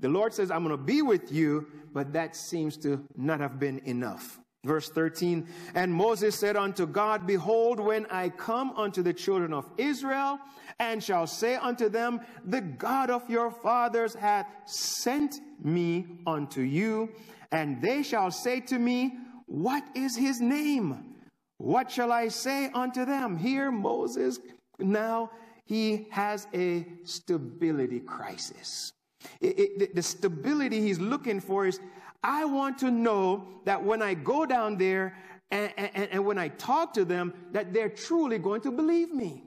The 0.00 0.08
Lord 0.08 0.34
says, 0.34 0.50
I'm 0.50 0.64
going 0.64 0.76
to 0.76 0.82
be 0.82 1.02
with 1.02 1.32
you, 1.32 1.66
but 1.92 2.12
that 2.12 2.36
seems 2.36 2.76
to 2.78 3.02
not 3.16 3.40
have 3.40 3.58
been 3.58 3.80
enough. 3.84 4.38
Verse 4.64 4.88
13, 4.90 5.46
and 5.76 5.92
Moses 5.94 6.34
said 6.34 6.56
unto 6.56 6.86
God, 6.86 7.24
Behold, 7.24 7.78
when 7.78 8.04
I 8.06 8.30
come 8.30 8.72
unto 8.76 9.00
the 9.00 9.12
children 9.12 9.52
of 9.52 9.70
Israel, 9.78 10.40
and 10.80 11.02
shall 11.02 11.28
say 11.28 11.54
unto 11.54 11.88
them, 11.88 12.20
The 12.44 12.60
God 12.60 13.08
of 13.08 13.30
your 13.30 13.52
fathers 13.52 14.14
hath 14.14 14.48
sent 14.66 15.36
me 15.62 16.06
unto 16.26 16.62
you, 16.62 17.10
and 17.52 17.80
they 17.80 18.02
shall 18.02 18.32
say 18.32 18.60
to 18.62 18.78
me, 18.78 19.14
What 19.46 19.84
is 19.94 20.16
his 20.16 20.40
name? 20.40 21.14
What 21.58 21.90
shall 21.90 22.10
I 22.10 22.28
say 22.28 22.68
unto 22.74 23.04
them? 23.04 23.36
Here 23.36 23.70
Moses 23.70 24.40
now 24.80 25.30
he 25.66 26.06
has 26.11 26.46
a 26.54 26.87
stability 27.04 28.00
crisis. 28.00 28.92
It, 29.40 29.82
it, 29.82 29.94
the 29.94 30.02
stability 30.02 30.80
he's 30.80 30.99
looking 30.99 31.40
for 31.40 31.66
is 31.66 31.80
I 32.23 32.44
want 32.44 32.78
to 32.78 32.90
know 32.90 33.46
that 33.64 33.82
when 33.82 34.00
I 34.00 34.14
go 34.14 34.46
down 34.46 34.78
there 34.78 35.16
and, 35.50 35.73
and, 35.76 36.08
and 36.11 36.25
when 36.25 36.38
I 36.38 36.49
talk 36.49 36.94
to 36.94 37.04
them, 37.04 37.35
that 37.52 37.73
they're 37.73 37.90
truly 37.90 38.38
going 38.38 38.62
to 38.62 38.70
believe 38.70 39.12
me 39.12 39.46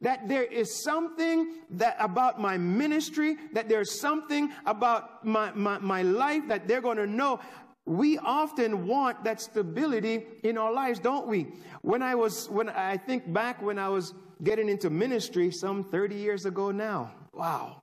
that 0.00 0.28
there 0.28 0.44
is 0.44 0.82
something 0.82 1.54
that 1.70 1.96
about 1.98 2.40
my 2.40 2.58
ministry, 2.58 3.36
that 3.52 3.68
there's 3.68 3.98
something 3.98 4.52
about 4.66 5.24
my, 5.24 5.50
my, 5.52 5.78
my 5.78 6.02
life 6.02 6.42
that 6.48 6.68
they're 6.68 6.82
going 6.82 6.98
to 6.98 7.06
know. 7.06 7.40
we 7.86 8.18
often 8.18 8.86
want 8.86 9.24
that 9.24 9.40
stability 9.40 10.26
in 10.42 10.58
our 10.58 10.72
lives, 10.72 10.98
don't 10.98 11.26
we? 11.26 11.46
When 11.82 12.02
I 12.02 12.14
was, 12.14 12.50
when 12.50 12.68
I 12.68 12.96
think 12.96 13.32
back 13.32 13.62
when 13.62 13.78
I 13.78 13.88
was 13.88 14.12
getting 14.42 14.68
into 14.68 14.90
ministry 14.90 15.50
some 15.50 15.84
30 15.84 16.14
years 16.16 16.46
ago 16.46 16.70
now, 16.70 17.12
wow. 17.32 17.82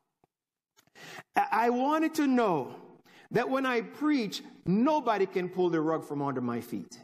I 1.36 1.70
wanted 1.70 2.14
to 2.16 2.28
know 2.28 2.76
that 3.32 3.50
when 3.50 3.66
I 3.66 3.82
preach, 3.82 4.42
nobody 4.66 5.26
can 5.26 5.50
pull 5.50 5.70
the 5.70 5.82
rug 5.82 6.06
from 6.06 6.22
under 6.22 6.42
my 6.42 6.62
feet. 6.62 7.00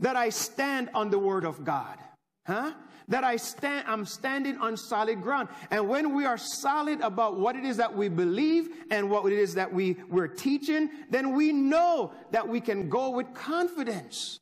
That 0.00 0.16
I 0.16 0.28
stand 0.28 0.90
on 0.94 1.10
the 1.10 1.18
word 1.18 1.44
of 1.44 1.64
God. 1.64 1.98
Huh? 2.46 2.72
that 3.08 3.24
I 3.24 3.36
stand, 3.36 3.86
I'm 3.88 4.04
standing 4.04 4.58
on 4.58 4.76
solid 4.76 5.22
ground. 5.22 5.48
And 5.70 5.88
when 5.88 6.14
we 6.14 6.26
are 6.26 6.38
solid 6.38 7.00
about 7.00 7.38
what 7.38 7.56
it 7.56 7.64
is 7.64 7.78
that 7.78 7.94
we 7.94 8.08
believe 8.08 8.68
and 8.90 9.10
what 9.10 9.32
it 9.32 9.38
is 9.38 9.54
that 9.54 9.72
we, 9.72 9.96
we're 10.08 10.28
teaching, 10.28 10.90
then 11.10 11.32
we 11.32 11.52
know 11.52 12.12
that 12.30 12.46
we 12.46 12.60
can 12.60 12.88
go 12.88 13.10
with 13.10 13.32
confidence. 13.34 14.38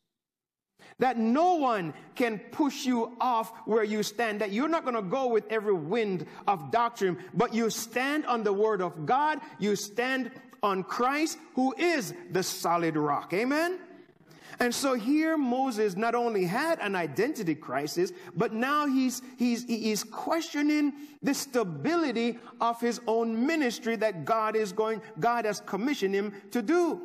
That 0.98 1.18
no 1.18 1.54
one 1.54 1.92
can 2.14 2.38
push 2.38 2.86
you 2.86 3.16
off 3.20 3.52
where 3.66 3.84
you 3.84 4.02
stand. 4.02 4.40
That 4.40 4.52
you're 4.52 4.68
not 4.68 4.84
going 4.84 4.96
to 4.96 5.02
go 5.02 5.26
with 5.26 5.44
every 5.50 5.74
wind 5.74 6.26
of 6.46 6.70
doctrine, 6.70 7.18
but 7.34 7.52
you 7.52 7.68
stand 7.68 8.24
on 8.26 8.42
the 8.42 8.52
word 8.52 8.80
of 8.80 9.04
God. 9.04 9.40
You 9.58 9.76
stand 9.76 10.30
on 10.62 10.82
Christ, 10.82 11.38
who 11.54 11.74
is 11.76 12.14
the 12.30 12.42
solid 12.42 12.96
rock. 12.96 13.34
Amen? 13.34 13.78
And 14.58 14.74
so 14.74 14.94
here 14.94 15.36
Moses 15.36 15.96
not 15.96 16.14
only 16.14 16.44
had 16.44 16.78
an 16.80 16.96
identity 16.96 17.54
crisis, 17.54 18.12
but 18.34 18.54
now 18.54 18.86
he's, 18.86 19.20
he's, 19.38 19.64
he's 19.64 20.02
questioning 20.02 20.94
the 21.22 21.34
stability 21.34 22.38
of 22.60 22.80
his 22.80 23.00
own 23.06 23.46
ministry 23.46 23.96
that 23.96 24.24
God 24.24 24.56
is 24.56 24.72
going, 24.72 25.02
God 25.20 25.44
has 25.44 25.60
commissioned 25.60 26.14
him 26.14 26.32
to 26.52 26.62
do. 26.62 27.02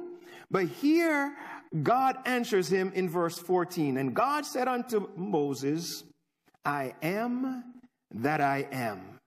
But 0.49 0.67
here 0.67 1.35
God 1.83 2.17
answers 2.25 2.67
him 2.67 2.91
in 2.93 3.09
verse 3.09 3.37
14. 3.37 3.97
And 3.97 4.13
God 4.13 4.45
said 4.45 4.67
unto 4.67 5.09
Moses, 5.15 6.03
I 6.65 6.93
am 7.01 7.63
that 8.13 8.41
I 8.41 8.67
am. 8.71 9.19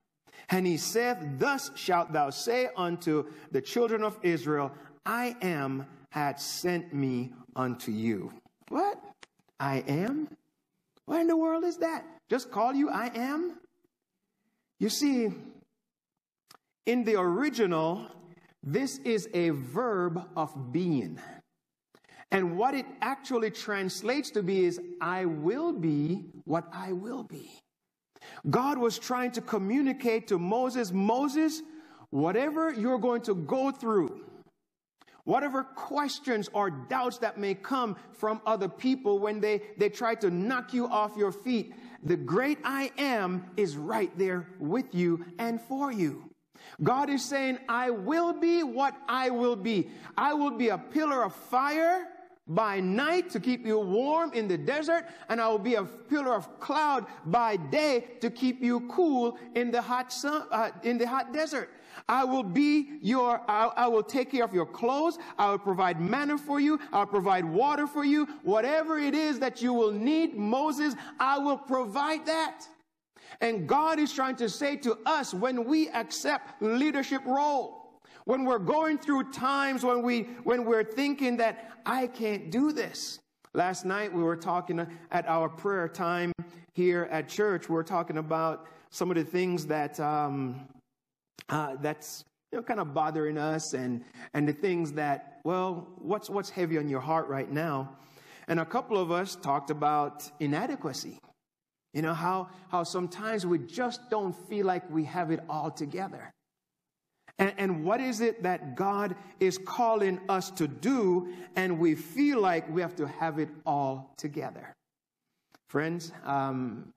And 0.51 0.67
he 0.67 0.77
said, 0.77 1.39
Thus 1.39 1.71
shalt 1.75 2.13
thou 2.13 2.31
say 2.31 2.69
unto 2.77 3.25
the 3.51 3.63
children 3.63 4.03
of 4.03 4.19
Israel, 4.23 4.73
I 5.07 5.37
am 5.41 5.87
had 6.11 6.39
sent 6.39 6.93
me 6.93 7.33
unto 7.57 7.91
you. 7.91 8.31
What? 8.69 9.01
I 9.59 9.79
am? 9.89 10.29
What 11.07 11.21
in 11.21 11.27
the 11.27 11.37
world 11.37 11.65
is 11.65 11.79
that? 11.79 12.05
Just 12.29 12.51
call 12.51 12.75
you 12.75 12.91
I 12.91 13.11
am? 13.15 13.59
You 14.81 14.89
see, 14.89 15.31
in 16.87 17.05
the 17.05 17.19
original, 17.19 18.07
this 18.63 18.99
is 18.99 19.29
a 19.33 19.51
verb 19.51 20.23
of 20.37 20.73
being. 20.73 21.19
And 22.35 22.59
what 22.59 22.75
it 22.75 22.85
actually 23.01 23.53
translates 23.53 24.33
to 24.33 24.43
be 24.43 24.65
is, 24.65 24.81
I 25.01 25.25
will 25.25 25.73
be 25.73 26.25
what 26.43 26.65
I 26.73 26.93
will 26.93 27.23
be. 27.23 27.61
God 28.51 28.77
was 28.77 28.99
trying 28.99 29.31
to 29.33 29.41
communicate 29.41 30.27
to 30.29 30.39
Moses, 30.39 30.91
Moses, 30.91 31.63
whatever 32.11 32.73
you're 32.73 32.99
going 32.99 33.23
to 33.23 33.37
go 33.37 33.71
through, 33.71 34.25
Whatever 35.25 35.65
questions 35.65 36.51
or 36.53 36.69
doubts 36.69 37.17
that 37.19 37.39
may 37.39 37.55
come 37.55 37.97
from 38.13 38.43
other 38.45 38.69
people 38.69 39.19
when 39.19 39.41
they, 39.41 39.63
they 39.79 39.89
try 39.89 40.15
to 40.17 40.31
knock 40.31 40.75
you 40.75 40.87
off 40.87 41.17
your 41.17 41.33
feet, 41.33 41.73
the 42.03 42.17
great 42.17 42.59
I 42.63 42.93
am 42.99 43.47
is 43.57 43.75
right 43.79 44.13
there 44.19 44.47
with 44.59 44.95
you 44.95 45.25
and 45.39 45.59
for 45.63 45.91
you. 45.91 46.29
God 46.83 47.09
is 47.09 47.25
saying, 47.25 47.59
I 47.71 47.89
will 47.89 48.35
be 48.35 48.63
what 48.63 48.95
I 49.09 49.31
will 49.31 49.57
be. 49.57 49.89
I 50.17 50.35
will 50.35 50.51
be 50.51 50.69
a 50.69 50.77
pillar 50.77 51.25
of 51.25 51.35
fire 51.35 52.07
by 52.47 52.79
night 52.79 53.31
to 53.31 53.41
keep 53.41 53.67
you 53.67 53.79
warm 53.79 54.33
in 54.35 54.47
the 54.49 54.59
desert, 54.59 55.07
and 55.29 55.41
I 55.41 55.49
will 55.49 55.59
be 55.59 55.77
a 55.77 55.85
pillar 55.85 56.35
of 56.35 56.61
cloud 56.61 57.07
by 57.27 57.57
day 57.57 58.05
to 58.21 58.31
keep 58.31 58.63
you 58.63 58.81
cool 58.89 59.39
in 59.55 59.71
the 59.71 59.81
hot 59.81 60.13
sun, 60.13 60.47
uh, 60.51 60.71
in 60.83 60.99
the 60.99 61.07
hot 61.07 61.33
desert. 61.33 61.71
I 62.09 62.25
will 62.25 62.43
be 62.43 62.99
your, 63.01 63.41
I, 63.49 63.71
I, 63.77 63.87
will 63.87 64.03
take 64.03 64.33
care 64.33 64.45
of 64.45 64.53
your 64.53 64.67
clothes. 64.67 65.19
I 65.39 65.51
will 65.51 65.59
provide 65.59 66.01
manna 66.01 66.37
for 66.37 66.61
you. 66.61 66.79
I'll 66.93 67.07
provide 67.07 67.45
water 67.45 67.87
for 67.87 68.05
you. 68.05 68.27
Whatever 68.43 68.99
it 68.99 69.15
is 69.15 69.39
that 69.39 69.63
you 69.63 69.73
will 69.73 69.93
need, 69.93 70.37
Moses, 70.37 70.95
I 71.21 71.39
will 71.39 71.57
provide 71.57 72.27
that. 72.27 72.67
And 73.41 73.69
God 73.69 73.99
is 73.99 74.13
trying 74.13 74.37
to 74.37 74.49
say 74.49 74.77
to 74.79 74.99
us 75.07 75.33
when 75.33 75.65
we 75.65 75.89
accept 75.91 76.61
leadership 76.61 77.25
role, 77.25 77.84
when 78.25 78.45
we're 78.45 78.59
going 78.59 78.99
through 78.99 79.31
times 79.33 79.85
when 79.85 80.03
we 80.03 80.23
when 80.45 80.65
we're 80.65 80.85
thinking 80.85 81.37
that 81.39 81.73
I 81.85 82.07
can't 82.07 82.51
do 82.51 82.73
this. 82.73 83.19
Last 83.53 83.85
night 83.85 84.13
we 84.13 84.23
were 84.23 84.37
talking 84.37 84.87
at 85.11 85.29
our 85.29 85.49
prayer 85.49 85.89
time 85.89 86.33
here 86.73 87.09
at 87.11 87.29
church. 87.29 87.69
We 87.69 87.75
were 87.75 87.85
talking 87.85 88.19
about 88.19 88.67
some 88.91 89.11
of 89.11 89.17
the 89.17 89.25
things 89.25 89.67
that 89.67 90.01
um, 90.01 90.69
uh, 91.49 91.77
that's 91.81 92.25
you 92.51 92.59
know, 92.59 92.63
kind 92.63 92.81
of 92.81 92.95
bothering 92.95 93.39
us, 93.39 93.75
and 93.75 94.05
and 94.33 94.49
the 94.49 94.53
things 94.53 94.93
that 94.93 95.41
well, 95.45 95.87
what's 95.99 96.31
what's 96.31 96.51
heavy 96.51 96.79
on 96.79 96.89
your 96.89 97.01
heart 97.01 97.29
right 97.29 97.51
now. 97.51 97.97
And 98.49 98.61
a 98.61 98.65
couple 98.65 98.99
of 98.99 99.11
us 99.11 99.37
talked 99.37 99.71
about 99.71 100.31
inadequacy. 100.41 101.19
You 101.93 102.03
know 102.03 102.15
how 102.15 102.49
how 102.69 102.83
sometimes 102.83 103.47
we 103.47 103.59
just 103.59 104.11
don't 104.11 104.35
feel 104.49 104.67
like 104.67 104.89
we 104.91 105.05
have 105.05 105.31
it 105.31 105.41
all 105.49 105.71
together. 105.71 106.34
And, 107.39 107.53
and, 107.59 107.85
what 107.85 108.01
is 108.01 108.21
it 108.21 108.45
that 108.45 108.77
God 108.77 109.17
is 109.41 109.59
calling 109.59 110.21
us 110.29 110.51
to 110.53 110.69
do, 110.69 111.29
and 111.57 111.81
we 111.81 111.97
feel 111.97 112.41
like 112.41 112.73
we 112.73 112.81
have 112.81 112.95
to 112.97 113.09
have 113.09 113.41
it 113.41 113.49
all 113.67 114.15
together? 114.17 114.73
Friends, 115.69 116.13
um, 116.25 116.93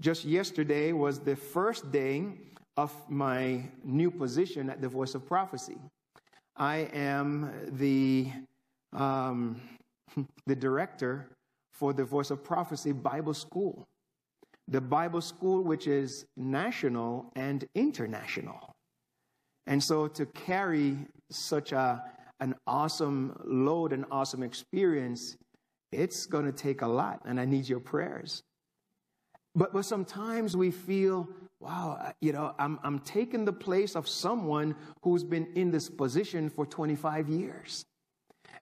just 0.00 0.24
yesterday 0.24 0.92
was 0.92 1.18
the 1.18 1.34
first 1.34 1.90
day 1.90 2.26
of 2.76 2.94
my 3.10 3.64
new 3.84 4.10
position 4.10 4.70
at 4.70 4.80
the 4.80 4.88
Voice 4.88 5.16
of 5.16 5.26
Prophecy. 5.26 5.76
I 6.56 6.88
am 6.92 7.52
the, 7.72 8.30
um, 8.92 9.60
the 10.46 10.54
director 10.54 11.26
for 11.72 11.92
the 11.92 12.04
Voice 12.04 12.30
of 12.30 12.44
Prophecy 12.44 12.92
Bible 12.92 13.34
School, 13.34 13.88
the 14.68 14.80
Bible 14.80 15.20
school 15.20 15.62
which 15.62 15.86
is 15.86 16.26
national 16.36 17.32
and 17.34 17.66
international. 17.74 18.69
And 19.66 19.82
so 19.82 20.08
to 20.08 20.26
carry 20.26 20.96
such 21.30 21.72
a, 21.72 22.02
an 22.40 22.54
awesome 22.66 23.38
load 23.44 23.92
and 23.92 24.04
awesome 24.10 24.42
experience, 24.42 25.36
it's 25.92 26.26
going 26.26 26.44
to 26.44 26.52
take 26.52 26.82
a 26.82 26.86
lot, 26.86 27.20
and 27.24 27.40
I 27.40 27.44
need 27.44 27.68
your 27.68 27.80
prayers. 27.80 28.42
But, 29.54 29.72
but 29.72 29.84
sometimes 29.84 30.56
we 30.56 30.70
feel, 30.70 31.28
wow, 31.58 32.12
you 32.20 32.32
know, 32.32 32.54
I'm, 32.58 32.78
I'm 32.84 33.00
taking 33.00 33.44
the 33.44 33.52
place 33.52 33.96
of 33.96 34.08
someone 34.08 34.76
who's 35.02 35.24
been 35.24 35.48
in 35.54 35.70
this 35.72 35.88
position 35.88 36.48
for 36.48 36.64
25 36.64 37.28
years. 37.28 37.84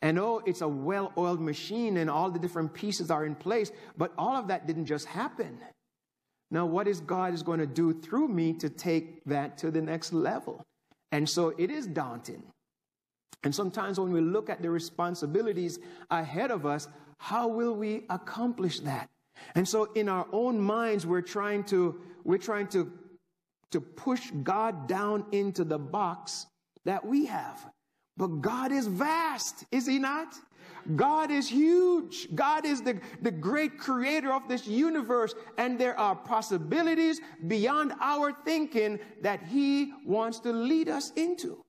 And 0.01 0.19
oh, 0.19 0.43
it's 0.47 0.61
a 0.61 0.69
well 0.69 1.13
oiled 1.19 1.41
machine 1.41 1.97
and 1.99 2.09
all 2.09 2.31
the 2.31 2.39
different 2.39 2.73
pieces 2.73 3.11
are 3.11 3.27
in 3.27 3.35
place, 3.35 3.71
but 3.97 4.13
all 4.17 4.37
of 4.37 4.49
that 4.49 4.67
didn't 4.67 4.87
just 4.87 5.07
happen. 5.07 5.59
Now, 6.51 6.65
what 6.65 6.89
is 6.89 7.01
God 7.01 7.35
is 7.35 7.43
going 7.43 7.59
to 7.59 7.67
do 7.67 7.93
through 7.93 8.29
me 8.29 8.55
to 8.55 8.71
take 8.71 9.23
that 9.25 9.59
to 9.59 9.71
the 9.71 9.83
next 9.83 10.13
level? 10.13 10.65
And 11.13 11.29
so 11.29 11.55
it 11.57 11.71
is 11.71 11.87
daunting. 11.87 12.43
And 13.45 13.55
sometimes 13.55 14.01
when 14.01 14.13
we 14.13 14.21
look 14.21 14.51
at 14.51 14.63
the 14.63 14.71
responsibilities 14.71 15.79
ahead 16.11 16.51
of 16.51 16.67
us, 16.67 16.89
how 17.19 17.49
will 17.49 17.75
we 17.75 18.05
accomplish 18.11 18.81
that? 18.81 19.09
And 19.55 19.69
so 19.69 19.93
in 19.95 20.09
our 20.09 20.27
own 20.33 20.61
minds, 20.61 21.07
we're 21.07 21.23
trying 21.23 21.65
to, 21.65 22.01
we're 22.25 22.39
trying 22.39 22.67
to, 22.69 22.93
to 23.71 23.81
push 23.81 24.31
God 24.43 24.89
down 24.89 25.27
into 25.33 25.65
the 25.65 25.79
box 25.79 26.47
that 26.85 27.05
we 27.05 27.27
have. 27.27 27.65
But 28.17 28.41
God 28.41 28.73
is 28.73 28.87
vast, 28.87 29.65
is 29.71 29.87
he 29.87 29.99
not? 29.99 30.35
God 30.97 31.31
is 31.31 31.49
huge. 31.49 32.29
God 32.35 32.65
is 32.65 32.83
the, 32.83 33.01
the 33.23 33.31
great 33.31 33.79
creator 33.79 34.33
of 34.33 34.49
this 34.49 34.67
universe, 34.67 35.35
and 35.59 35.79
there 35.79 35.99
are 35.99 36.17
possibilities 36.17 37.21
beyond 37.47 37.93
our 38.01 38.33
thinking 38.45 38.99
that 39.23 39.43
He 39.43 39.93
wants 40.07 40.41
to 40.41 40.53
lead 40.53 40.89
us 40.89 41.13
into. 41.17 41.65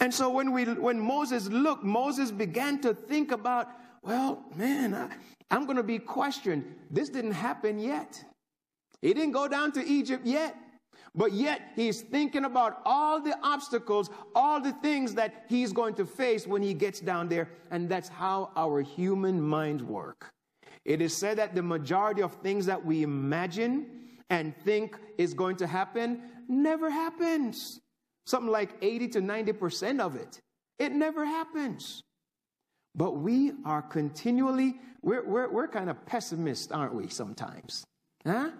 And 0.00 0.12
so 0.12 0.30
when 0.30 0.52
we 0.52 0.64
when 0.64 1.00
Moses 1.00 1.48
looked, 1.48 1.82
Moses 1.82 2.30
began 2.30 2.80
to 2.82 2.94
think 2.94 3.32
about, 3.32 3.68
well, 4.02 4.44
man, 4.54 4.94
I, 4.94 5.08
I'm 5.50 5.64
going 5.64 5.76
to 5.76 5.82
be 5.82 5.98
questioned. 5.98 6.64
This 6.90 7.08
didn't 7.08 7.32
happen 7.32 7.78
yet. 7.78 8.22
He 9.00 9.12
didn't 9.14 9.32
go 9.32 9.48
down 9.48 9.72
to 9.72 9.84
Egypt 9.84 10.24
yet. 10.26 10.56
But 11.14 11.32
yet 11.32 11.72
he's 11.76 12.00
thinking 12.00 12.44
about 12.44 12.80
all 12.86 13.20
the 13.20 13.38
obstacles, 13.42 14.08
all 14.34 14.60
the 14.60 14.72
things 14.72 15.14
that 15.14 15.44
he's 15.48 15.72
going 15.72 15.94
to 15.96 16.06
face 16.06 16.46
when 16.46 16.62
he 16.62 16.72
gets 16.72 17.00
down 17.00 17.28
there. 17.28 17.50
And 17.70 17.88
that's 17.88 18.08
how 18.08 18.50
our 18.56 18.80
human 18.80 19.40
minds 19.40 19.82
work. 19.82 20.30
It 20.84 21.02
is 21.02 21.14
said 21.14 21.38
that 21.38 21.54
the 21.54 21.62
majority 21.62 22.22
of 22.22 22.32
things 22.36 22.66
that 22.66 22.84
we 22.84 23.02
imagine 23.02 23.86
and 24.30 24.56
think 24.64 24.96
is 25.18 25.34
going 25.34 25.56
to 25.56 25.66
happen 25.66 26.22
never 26.48 26.90
happens. 26.90 27.78
Something 28.26 28.50
like 28.50 28.70
80 28.80 29.08
to 29.08 29.20
90% 29.20 30.00
of 30.00 30.16
it. 30.16 30.40
It 30.78 30.92
never 30.92 31.24
happens. 31.26 32.02
But 32.94 33.18
we 33.18 33.52
are 33.64 33.82
continually, 33.82 34.80
we're, 35.02 35.24
we're, 35.24 35.50
we're 35.50 35.68
kind 35.68 35.90
of 35.90 36.04
pessimists, 36.06 36.72
aren't 36.72 36.94
we, 36.94 37.08
sometimes? 37.08 37.84
Huh? 38.26 38.50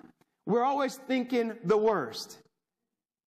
We're 0.47 0.65
always 0.65 0.97
thinking 0.97 1.55
the 1.65 1.77
worst. 1.77 2.42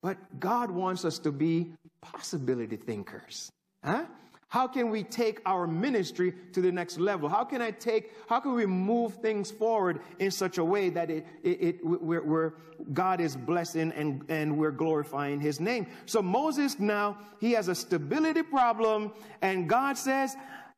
But 0.06 0.40
God 0.40 0.70
wants 0.70 1.04
us 1.04 1.18
to 1.18 1.32
be 1.32 1.74
possibility 2.00 2.76
thinkers. 2.76 3.52
Huh? 3.84 4.06
How 4.50 4.68
can 4.68 4.92
we 4.92 5.02
take 5.02 5.42
our 5.48 5.66
ministry 5.66 6.36
to 6.54 6.62
the 6.62 6.72
next 6.72 7.00
level? 7.00 7.28
How 7.28 7.44
can 7.44 7.60
I 7.60 7.72
take, 7.72 8.12
how 8.30 8.40
can 8.40 8.54
we 8.54 8.68
move 8.68 9.16
things 9.16 9.50
forward 9.50 10.02
in 10.20 10.30
such 10.30 10.60
a 10.60 10.64
way 10.64 10.92
that 10.92 11.10
it, 11.10 11.26
it, 11.42 11.50
it 11.50 11.84
we're, 11.84 12.22
we're, 12.22 12.54
God 12.94 13.20
is 13.20 13.36
blessing 13.36 13.92
and, 13.94 14.24
and 14.30 14.56
we're 14.56 14.70
glorifying 14.70 15.40
his 15.40 15.60
name? 15.60 15.88
So 16.06 16.22
Moses 16.22 16.78
now, 16.78 17.18
he 17.40 17.54
has 17.54 17.68
a 17.68 17.74
stability 17.74 18.44
problem 18.44 19.12
and 19.42 19.68
God 19.68 19.98
says, 19.98 20.36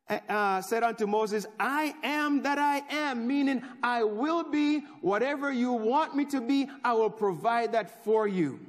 uh, 0.08 0.62
said 0.62 0.82
unto 0.82 1.06
Moses, 1.06 1.44
I 1.60 1.94
am 2.02 2.44
that 2.44 2.58
I 2.58 2.82
am, 2.88 3.26
meaning 3.26 3.60
I 3.82 4.04
will 4.04 4.50
be 4.50 4.86
whatever 5.02 5.52
you 5.52 5.74
want 5.74 6.16
me 6.16 6.24
to 6.24 6.40
be, 6.40 6.70
I 6.82 6.94
will 6.94 7.10
provide 7.10 7.72
that 7.72 8.02
for 8.06 8.26
you. 8.26 8.60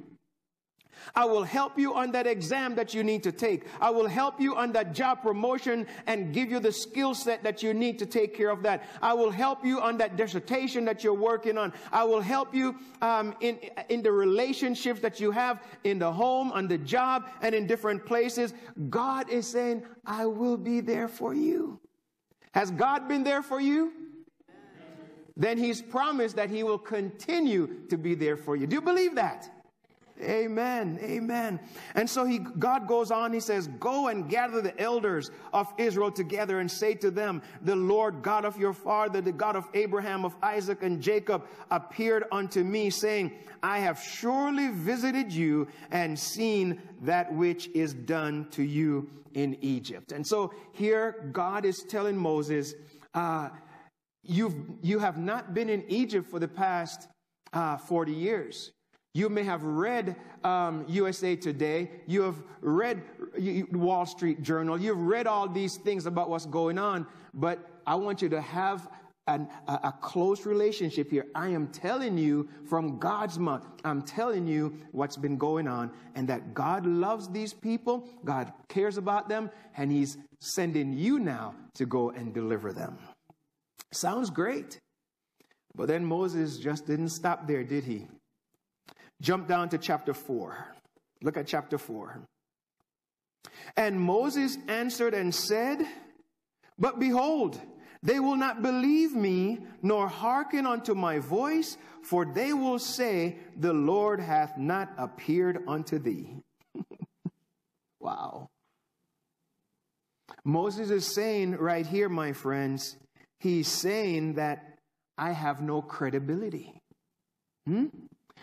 I 1.14 1.24
will 1.24 1.44
help 1.44 1.78
you 1.78 1.94
on 1.94 2.12
that 2.12 2.26
exam 2.26 2.74
that 2.76 2.94
you 2.94 3.02
need 3.02 3.22
to 3.24 3.32
take. 3.32 3.66
I 3.80 3.90
will 3.90 4.06
help 4.08 4.40
you 4.40 4.56
on 4.56 4.72
that 4.72 4.94
job 4.94 5.22
promotion 5.22 5.86
and 6.06 6.32
give 6.32 6.50
you 6.50 6.60
the 6.60 6.72
skill 6.72 7.14
set 7.14 7.42
that 7.42 7.62
you 7.62 7.74
need 7.74 7.98
to 7.98 8.06
take 8.06 8.34
care 8.34 8.50
of 8.50 8.62
that. 8.62 8.84
I 9.02 9.14
will 9.14 9.30
help 9.30 9.64
you 9.64 9.80
on 9.80 9.98
that 9.98 10.16
dissertation 10.16 10.84
that 10.84 11.02
you're 11.04 11.14
working 11.14 11.58
on. 11.58 11.72
I 11.92 12.04
will 12.04 12.20
help 12.20 12.54
you 12.54 12.76
um, 13.02 13.34
in, 13.40 13.58
in 13.88 14.02
the 14.02 14.12
relationships 14.12 15.00
that 15.00 15.20
you 15.20 15.30
have 15.30 15.62
in 15.84 15.98
the 15.98 16.12
home, 16.12 16.52
on 16.52 16.68
the 16.68 16.78
job, 16.78 17.28
and 17.42 17.54
in 17.54 17.66
different 17.66 18.04
places. 18.04 18.54
God 18.88 19.30
is 19.30 19.46
saying, 19.46 19.84
I 20.06 20.26
will 20.26 20.56
be 20.56 20.80
there 20.80 21.08
for 21.08 21.34
you. 21.34 21.80
Has 22.52 22.70
God 22.70 23.08
been 23.08 23.22
there 23.22 23.42
for 23.42 23.60
you? 23.60 23.92
Then 25.36 25.56
He's 25.56 25.80
promised 25.80 26.36
that 26.36 26.50
He 26.50 26.62
will 26.62 26.78
continue 26.78 27.86
to 27.88 27.96
be 27.96 28.14
there 28.14 28.36
for 28.36 28.56
you. 28.56 28.66
Do 28.66 28.74
you 28.74 28.82
believe 28.82 29.14
that? 29.14 29.48
Amen. 30.22 30.98
Amen. 31.02 31.60
And 31.94 32.08
so 32.08 32.24
he, 32.24 32.38
God 32.38 32.86
goes 32.86 33.10
on, 33.10 33.32
he 33.32 33.40
says, 33.40 33.68
Go 33.78 34.08
and 34.08 34.28
gather 34.28 34.60
the 34.60 34.78
elders 34.80 35.30
of 35.52 35.72
Israel 35.78 36.10
together 36.10 36.60
and 36.60 36.70
say 36.70 36.94
to 36.94 37.10
them, 37.10 37.42
The 37.62 37.76
Lord 37.76 38.22
God 38.22 38.44
of 38.44 38.56
your 38.56 38.72
father, 38.72 39.20
the 39.20 39.32
God 39.32 39.56
of 39.56 39.68
Abraham, 39.74 40.24
of 40.24 40.36
Isaac, 40.42 40.82
and 40.82 41.00
Jacob, 41.00 41.46
appeared 41.70 42.24
unto 42.32 42.62
me, 42.62 42.90
saying, 42.90 43.32
I 43.62 43.78
have 43.80 44.00
surely 44.00 44.68
visited 44.68 45.32
you 45.32 45.68
and 45.90 46.18
seen 46.18 46.80
that 47.02 47.32
which 47.32 47.68
is 47.68 47.94
done 47.94 48.48
to 48.50 48.62
you 48.62 49.08
in 49.34 49.56
Egypt. 49.60 50.12
And 50.12 50.26
so 50.26 50.52
here 50.72 51.30
God 51.32 51.64
is 51.64 51.84
telling 51.88 52.16
Moses, 52.16 52.74
uh, 53.14 53.50
you've, 54.22 54.54
you 54.82 54.98
have 54.98 55.18
not 55.18 55.54
been 55.54 55.68
in 55.68 55.84
Egypt 55.88 56.30
for 56.30 56.38
the 56.38 56.48
past 56.48 57.08
uh, 57.52 57.76
40 57.76 58.12
years. 58.12 58.72
You 59.12 59.28
may 59.28 59.42
have 59.42 59.64
read 59.64 60.16
um, 60.44 60.84
USA 60.88 61.34
Today. 61.34 61.90
You 62.06 62.22
have 62.22 62.36
read 62.60 63.02
Wall 63.72 64.06
Street 64.06 64.42
Journal. 64.42 64.80
You've 64.80 65.00
read 65.00 65.26
all 65.26 65.48
these 65.48 65.76
things 65.76 66.06
about 66.06 66.30
what's 66.30 66.46
going 66.46 66.78
on. 66.78 67.06
But 67.34 67.58
I 67.86 67.96
want 67.96 68.22
you 68.22 68.28
to 68.28 68.40
have 68.40 68.88
an, 69.26 69.48
a, 69.66 69.72
a 69.84 69.94
close 70.00 70.46
relationship 70.46 71.10
here. 71.10 71.26
I 71.34 71.48
am 71.48 71.68
telling 71.68 72.16
you 72.16 72.48
from 72.68 72.98
God's 72.98 73.38
mouth, 73.38 73.66
I'm 73.84 74.02
telling 74.02 74.46
you 74.46 74.76
what's 74.92 75.16
been 75.16 75.36
going 75.36 75.66
on 75.66 75.90
and 76.14 76.28
that 76.28 76.54
God 76.54 76.86
loves 76.86 77.28
these 77.28 77.52
people, 77.52 78.08
God 78.24 78.52
cares 78.68 78.96
about 78.96 79.28
them, 79.28 79.50
and 79.76 79.90
He's 79.90 80.16
sending 80.40 80.92
you 80.92 81.18
now 81.18 81.54
to 81.74 81.86
go 81.86 82.10
and 82.10 82.32
deliver 82.32 82.72
them. 82.72 82.98
Sounds 83.92 84.30
great. 84.30 84.78
But 85.74 85.88
then 85.88 86.04
Moses 86.04 86.58
just 86.58 86.86
didn't 86.86 87.10
stop 87.10 87.46
there, 87.46 87.62
did 87.64 87.84
he? 87.84 88.06
Jump 89.20 89.46
down 89.46 89.68
to 89.70 89.78
chapter 89.78 90.14
4. 90.14 90.74
Look 91.22 91.36
at 91.36 91.46
chapter 91.46 91.78
4. 91.78 92.20
And 93.76 94.00
Moses 94.00 94.56
answered 94.68 95.14
and 95.14 95.34
said, 95.34 95.86
But 96.78 96.98
behold, 96.98 97.60
they 98.02 98.18
will 98.18 98.36
not 98.36 98.62
believe 98.62 99.14
me, 99.14 99.58
nor 99.82 100.08
hearken 100.08 100.66
unto 100.66 100.94
my 100.94 101.18
voice, 101.18 101.76
for 102.02 102.24
they 102.24 102.52
will 102.52 102.78
say, 102.78 103.36
The 103.56 103.72
Lord 103.72 104.20
hath 104.20 104.56
not 104.56 104.90
appeared 104.96 105.62
unto 105.68 105.98
thee. 105.98 106.36
wow. 108.00 108.48
Moses 110.44 110.90
is 110.90 111.06
saying 111.06 111.56
right 111.56 111.86
here, 111.86 112.08
my 112.08 112.32
friends, 112.32 112.96
he's 113.38 113.68
saying 113.68 114.34
that 114.34 114.78
I 115.18 115.32
have 115.32 115.60
no 115.60 115.82
credibility. 115.82 116.80
Hmm? 117.66 117.86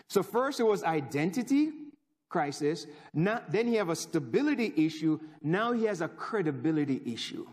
So 0.08 0.22
first 0.22 0.60
it 0.60 0.64
was 0.64 0.82
identity 0.82 1.72
crisis. 2.28 2.86
Then 3.14 3.66
he 3.66 3.74
have 3.74 3.88
a 3.88 3.96
stability 3.96 4.72
issue. 4.76 5.18
Now 5.42 5.72
he 5.72 5.84
has 5.84 6.00
a 6.00 6.08
credibility 6.08 7.02
issue. 7.06 7.46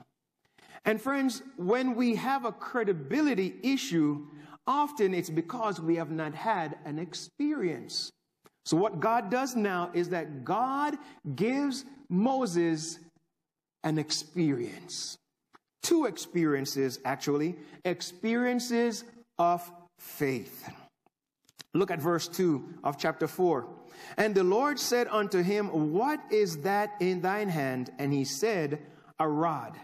And 0.84 1.02
friends, 1.02 1.42
when 1.58 1.96
we 1.96 2.16
have 2.16 2.46
a 2.46 2.52
credibility 2.52 3.56
issue, 3.64 4.28
often 4.68 5.14
it's 5.14 5.30
because 5.30 5.80
we 5.80 5.96
have 5.96 6.12
not 6.12 6.36
had 6.36 6.78
an 6.86 7.00
experience. 7.00 8.12
So 8.66 8.78
what 8.78 9.00
God 9.00 9.30
does 9.30 9.56
now 9.56 9.92
is 9.94 10.10
that 10.10 10.44
God 10.44 10.96
gives 11.36 11.86
Moses 12.10 13.00
an 13.84 13.98
experience. 13.98 15.18
Two 15.84 16.06
experiences, 16.06 17.00
actually, 17.06 17.56
experiences 17.84 19.04
of 19.38 19.72
faith. 20.00 20.68
Look 21.76 21.92
at 21.92 22.02
verse 22.02 22.30
2 22.30 22.80
of 22.86 22.98
chapter 22.98 23.28
4. 23.28 23.68
And 24.18 24.34
the 24.34 24.46
Lord 24.46 24.80
said 24.80 25.08
unto 25.12 25.44
him, 25.44 25.92
What 25.92 26.22
is 26.32 26.58
that 26.60 26.92
in 27.02 27.20
thine 27.20 27.50
hand? 27.50 27.92
And 28.00 28.14
he 28.14 28.24
said, 28.24 28.80
A 29.20 29.28
rod. 29.28 29.78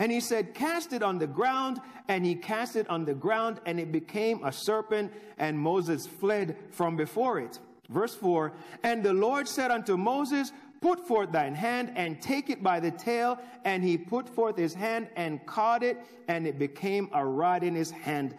And 0.00 0.10
he 0.10 0.18
said, 0.18 0.54
Cast 0.54 0.92
it 0.92 1.04
on 1.04 1.18
the 1.18 1.28
ground. 1.28 1.80
And 2.08 2.26
he 2.26 2.34
cast 2.34 2.74
it 2.74 2.90
on 2.90 3.04
the 3.04 3.14
ground, 3.14 3.60
and 3.64 3.78
it 3.78 3.92
became 3.92 4.42
a 4.42 4.50
serpent, 4.50 5.12
and 5.38 5.56
Moses 5.56 6.04
fled 6.04 6.56
from 6.72 6.96
before 6.96 7.38
it. 7.38 7.60
Verse 7.88 8.14
4 8.16 8.52
And 8.82 9.04
the 9.04 9.12
Lord 9.12 9.46
said 9.46 9.70
unto 9.70 9.96
Moses, 9.96 10.52
Put 10.80 11.06
forth 11.06 11.30
thine 11.30 11.54
hand 11.54 11.92
and 11.94 12.20
take 12.20 12.50
it 12.50 12.60
by 12.60 12.80
the 12.80 12.90
tail. 12.90 13.38
And 13.64 13.84
he 13.84 13.96
put 13.96 14.28
forth 14.28 14.56
his 14.56 14.74
hand 14.74 15.06
and 15.14 15.46
caught 15.46 15.84
it, 15.84 15.98
and 16.26 16.44
it 16.44 16.58
became 16.58 17.08
a 17.12 17.24
rod 17.24 17.62
in 17.62 17.76
his 17.76 17.92
hand 17.92 18.34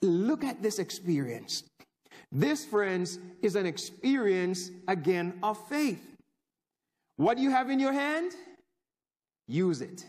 Look 0.00 0.44
at 0.44 0.62
this 0.62 0.78
experience. 0.78 1.64
This, 2.30 2.64
friends, 2.64 3.18
is 3.42 3.56
an 3.56 3.66
experience 3.66 4.70
again 4.88 5.38
of 5.42 5.58
faith. 5.68 6.02
What 7.16 7.36
do 7.36 7.42
you 7.42 7.50
have 7.50 7.68
in 7.70 7.78
your 7.78 7.92
hand? 7.92 8.32
Use 9.48 9.82
it. 9.82 10.06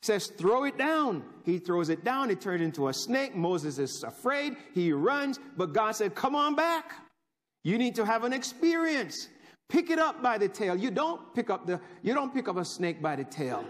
He 0.00 0.06
says, 0.06 0.28
throw 0.28 0.64
it 0.64 0.78
down. 0.78 1.22
He 1.44 1.58
throws 1.58 1.90
it 1.90 2.04
down. 2.04 2.30
It 2.30 2.40
turns 2.40 2.62
into 2.62 2.88
a 2.88 2.94
snake. 2.94 3.36
Moses 3.36 3.78
is 3.78 4.02
afraid. 4.02 4.56
He 4.72 4.92
runs. 4.92 5.38
But 5.58 5.74
God 5.74 5.92
said, 5.92 6.14
come 6.14 6.34
on 6.34 6.54
back. 6.54 6.92
You 7.64 7.76
need 7.76 7.94
to 7.96 8.06
have 8.06 8.24
an 8.24 8.32
experience. 8.32 9.28
Pick 9.68 9.90
it 9.90 9.98
up 9.98 10.22
by 10.22 10.38
the 10.38 10.48
tail. 10.48 10.74
You 10.74 10.90
don't 10.90 11.34
pick 11.34 11.50
up 11.50 11.66
the, 11.66 11.80
you 12.02 12.14
don't 12.14 12.32
pick 12.32 12.48
up 12.48 12.56
a 12.56 12.64
snake 12.64 13.02
by 13.02 13.14
the 13.14 13.24
tail, 13.24 13.64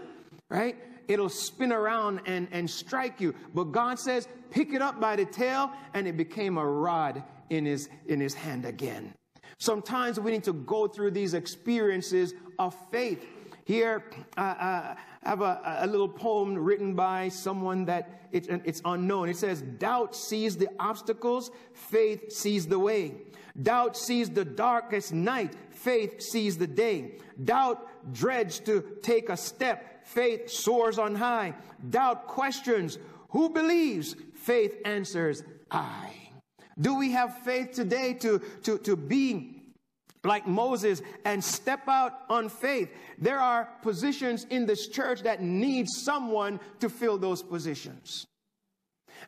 right? 0.49 0.77
It'll 1.11 1.29
spin 1.29 1.71
around 1.71 2.21
and, 2.25 2.47
and 2.51 2.69
strike 2.69 3.19
you. 3.19 3.35
But 3.53 3.65
God 3.65 3.99
says, 3.99 4.27
pick 4.49 4.73
it 4.73 4.81
up 4.81 4.99
by 4.99 5.15
the 5.15 5.25
tail, 5.25 5.71
and 5.93 6.07
it 6.07 6.17
became 6.17 6.57
a 6.57 6.65
rod 6.65 7.23
in 7.49 7.65
his, 7.65 7.89
in 8.07 8.19
his 8.19 8.33
hand 8.33 8.65
again. 8.65 9.13
Sometimes 9.57 10.19
we 10.19 10.31
need 10.31 10.43
to 10.45 10.53
go 10.53 10.87
through 10.87 11.11
these 11.11 11.33
experiences 11.33 12.33
of 12.57 12.75
faith. 12.91 13.23
Here, 13.65 14.03
uh, 14.37 14.41
uh, 14.41 14.95
I 15.23 15.29
have 15.29 15.41
a, 15.41 15.79
a, 15.81 15.87
little 15.87 16.09
poem 16.09 16.57
written 16.57 16.95
by 16.95 17.29
someone 17.29 17.85
that 17.85 18.27
it, 18.31 18.47
it's 18.65 18.81
unknown. 18.85 19.29
It 19.29 19.37
says, 19.37 19.61
Doubt 19.61 20.15
sees 20.15 20.57
the 20.57 20.67
obstacles, 20.79 21.51
faith 21.73 22.31
sees 22.31 22.65
the 22.65 22.79
way. 22.79 23.13
Doubt 23.61 23.97
sees 23.97 24.29
the 24.29 24.45
darkest 24.45 25.13
night, 25.13 25.53
faith 25.69 26.21
sees 26.21 26.57
the 26.57 26.67
day. 26.67 27.17
Doubt 27.43 28.13
dreads 28.13 28.59
to 28.61 28.83
take 29.03 29.29
a 29.29 29.37
step, 29.37 29.90
faith 30.03 30.49
soars 30.49 30.97
on 30.99 31.15
high. 31.15 31.53
Doubt 31.89 32.27
questions, 32.27 32.97
who 33.29 33.49
believes? 33.49 34.15
Faith 34.35 34.75
answers, 34.85 35.43
I. 35.69 36.11
Do 36.79 36.95
we 36.95 37.11
have 37.11 37.37
faith 37.39 37.71
today 37.71 38.13
to, 38.15 38.39
to, 38.63 38.77
to 38.79 38.95
be 38.95 39.61
like 40.23 40.47
Moses 40.47 41.01
and 41.25 41.43
step 41.43 41.87
out 41.87 42.21
on 42.29 42.49
faith? 42.49 42.89
There 43.17 43.39
are 43.39 43.69
positions 43.81 44.45
in 44.49 44.65
this 44.65 44.87
church 44.87 45.21
that 45.23 45.41
need 45.41 45.87
someone 45.89 46.59
to 46.79 46.89
fill 46.89 47.17
those 47.17 47.41
positions. 47.43 48.25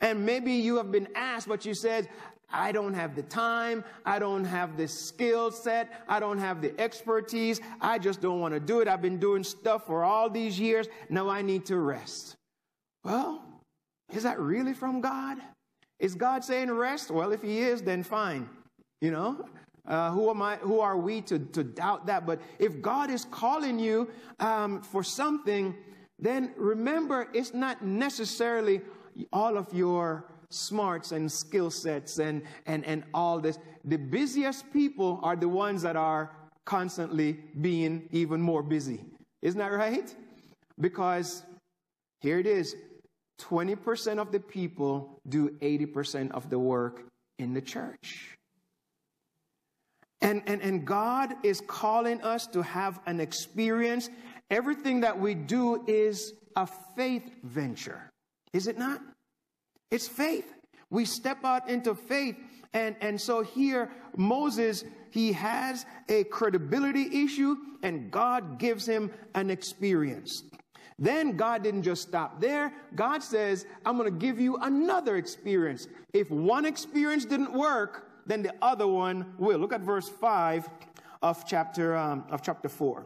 And 0.02 0.26
maybe 0.26 0.54
you 0.54 0.78
have 0.78 0.92
been 0.92 1.08
asked, 1.16 1.48
but 1.48 1.66
you 1.66 1.76
said, 1.76 2.10
I 2.54 2.72
don't 2.72 2.94
have 2.94 3.16
the 3.16 3.24
time. 3.24 3.84
I 4.06 4.20
don't 4.20 4.46
have 4.46 4.78
the 4.78 4.88
skill 4.88 5.52
set. 5.52 6.04
I 6.08 6.20
don't 6.20 6.38
have 6.38 6.62
the 6.62 6.80
expertise. 6.80 7.60
I 7.82 7.98
just 7.98 8.22
don't 8.22 8.40
want 8.40 8.54
to 8.54 8.60
do 8.60 8.80
it. 8.82 8.88
I've 8.88 9.02
been 9.02 9.20
doing 9.20 9.44
stuff 9.44 9.88
for 9.88 10.04
all 10.04 10.30
these 10.30 10.60
years. 10.60 10.88
Now 11.10 11.28
I 11.30 11.42
need 11.42 11.66
to 11.66 11.78
rest. 11.78 12.36
Well, 13.04 13.44
is 14.14 14.24
that 14.24 14.40
really 14.40 14.74
from 14.74 15.02
God? 15.02 15.40
Is 16.00 16.16
God 16.16 16.44
saying 16.44 16.72
rest? 16.72 17.12
Well, 17.12 17.32
if 17.32 17.42
He 17.42 17.60
is, 17.60 17.82
then 17.82 18.04
fine. 18.04 18.48
You 19.02 19.12
know, 19.12 19.46
uh, 19.88 20.12
who 20.12 20.30
am 20.30 20.42
I? 20.42 20.58
Who 20.58 20.80
are 20.80 20.98
we 20.98 21.22
to, 21.22 21.40
to 21.40 21.64
doubt 21.64 22.06
that? 22.06 22.26
But 22.26 22.40
if 22.60 22.82
God 22.82 23.10
is 23.10 23.26
calling 23.26 23.80
you 23.80 24.10
um, 24.40 24.82
for 24.82 25.04
something, 25.04 25.76
then 26.20 26.54
remember 26.56 27.28
it's 27.34 27.54
not 27.54 27.84
necessarily 27.84 28.82
all 29.32 29.58
of 29.58 29.74
your 29.74 30.26
smarts 30.54 31.12
and 31.12 31.32
skill 31.32 31.72
sets 31.72 32.20
and, 32.20 32.44
and, 32.66 32.86
and 32.86 33.04
all 33.14 33.40
this. 33.40 33.58
The 33.86 33.98
busiest 33.98 34.72
people 34.72 35.20
are 35.24 35.36
the 35.36 35.50
ones 35.50 35.82
that 35.82 35.96
are 35.96 36.32
constantly 36.66 37.40
being 37.62 38.08
even 38.12 38.42
more 38.42 38.64
busy. 38.64 39.04
Isn't 39.42 39.60
that 39.60 39.72
right? 39.72 40.14
Because 40.80 41.44
here 42.22 42.40
it 42.40 42.48
is 42.48 42.76
20% 43.42 44.20
of 44.20 44.32
the 44.32 44.40
people 44.40 45.20
do 45.28 45.50
80% 45.62 46.32
of 46.32 46.50
the 46.50 46.60
work 46.60 47.04
in 47.40 47.54
the 47.54 47.62
church. 47.62 48.38
And, 50.22 50.42
and, 50.48 50.62
and 50.62 50.86
God 50.86 51.34
is 51.44 51.62
calling 51.68 52.22
us 52.22 52.48
to 52.48 52.62
have 52.62 53.02
an 53.06 53.20
experience. 53.20 54.10
Everything 54.50 55.02
that 55.02 55.20
we 55.20 55.34
do 55.34 55.84
is 55.86 56.34
a 56.56 56.66
faith 56.96 57.30
venture, 57.44 58.10
is 58.54 58.68
it 58.68 58.78
not? 58.78 59.02
It's 59.92 60.08
faith. 60.08 60.54
We 60.90 61.06
step 61.06 61.44
out 61.44 61.70
into 61.70 61.96
faith. 61.96 62.38
And, 62.74 62.96
and 63.02 63.20
so 63.20 63.42
here, 63.42 63.92
Moses, 64.16 64.84
he 65.12 65.32
has 65.34 65.86
a 66.10 66.24
credibility 66.26 67.24
issue, 67.24 67.56
and 67.84 68.10
God 68.10 68.58
gives 68.58 68.86
him 68.88 69.12
an 69.36 69.50
experience. 69.50 70.44
Then 71.00 71.36
God 71.36 71.64
didn't 71.64 71.84
just 71.84 72.02
stop 72.02 72.40
there. 72.40 72.74
God 72.96 73.24
says, 73.24 73.66
I'm 73.86 73.98
going 73.98 74.12
to 74.12 74.18
give 74.18 74.40
you 74.40 74.58
another 74.58 75.18
experience. 75.18 75.88
If 76.14 76.30
one 76.32 76.66
experience 76.66 77.26
didn't 77.26 77.54
work, 77.54 78.10
then 78.26 78.44
the 78.44 78.54
other 78.62 78.88
one 78.88 79.34
will. 79.38 79.60
Look 79.60 79.74
at 79.74 79.82
verse 79.82 80.08
5 80.08 80.70
of 81.22 81.46
chapter, 81.46 81.96
um, 81.96 82.26
of 82.30 82.42
chapter 82.42 82.70
4. 82.70 83.06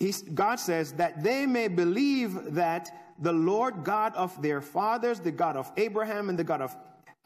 He's, 0.00 0.22
God 0.22 0.60
says 0.60 0.92
that 0.92 1.22
they 1.22 1.44
may 1.46 1.68
believe 1.68 2.54
that 2.54 3.07
the 3.18 3.32
Lord 3.32 3.84
God 3.84 4.14
of 4.14 4.40
their 4.40 4.60
fathers, 4.60 5.20
the 5.20 5.32
God 5.32 5.56
of 5.56 5.70
Abraham 5.76 6.28
and 6.28 6.38
the 6.38 6.44
God 6.44 6.60
of 6.60 6.76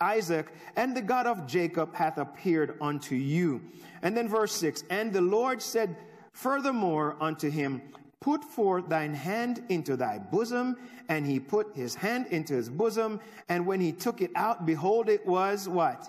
Isaac 0.01 0.53
and 0.75 0.97
the 0.97 1.03
God 1.03 1.27
of 1.27 1.47
Jacob 1.47 1.95
hath 1.95 2.19
appeared 2.19 2.77
unto 2.81 3.15
you. 3.15 3.63
And 4.03 4.17
then 4.17 4.29
verse 4.29 4.53
6 4.53 4.85
And 4.91 5.13
the 5.13 5.21
Lord 5.21 5.63
said 5.63 5.97
furthermore 6.33 7.17
unto 7.21 7.49
him, 7.49 7.81
Put 8.21 8.45
forth 8.45 8.89
thine 8.89 9.15
hand 9.15 9.65
into 9.69 9.97
thy 9.97 10.19
bosom. 10.19 10.77
And 11.09 11.27
he 11.27 11.41
put 11.41 11.75
his 11.75 11.95
hand 11.95 12.27
into 12.31 12.55
his 12.55 12.71
bosom. 12.71 13.21
And 13.49 13.67
when 13.67 13.81
he 13.81 13.93
took 13.93 14.21
it 14.21 14.31
out, 14.37 14.65
behold, 14.65 15.09
it 15.09 15.27
was 15.27 15.69
what? 15.69 16.09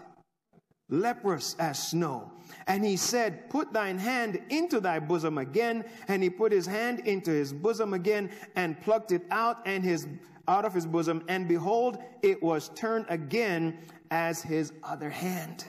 Leprous 0.93 1.55
as 1.57 1.89
snow. 1.89 2.31
And 2.67 2.85
he 2.85 2.97
said, 2.97 3.49
Put 3.49 3.73
thine 3.73 3.97
hand 3.97 4.39
into 4.49 4.79
thy 4.79 4.99
bosom 4.99 5.39
again. 5.39 5.85
And 6.07 6.21
he 6.21 6.29
put 6.29 6.51
his 6.51 6.67
hand 6.67 6.99
into 6.99 7.31
his 7.31 7.51
bosom 7.51 7.93
again 7.93 8.29
and 8.55 8.79
plucked 8.81 9.11
it 9.11 9.23
out 9.31 9.57
and 9.65 9.83
his 9.83 10.07
out 10.47 10.65
of 10.65 10.73
his 10.73 10.85
bosom. 10.85 11.23
And 11.27 11.47
behold, 11.47 11.97
it 12.21 12.43
was 12.43 12.69
turned 12.75 13.07
again 13.09 13.79
as 14.11 14.43
his 14.43 14.71
other 14.83 15.09
hand. 15.09 15.65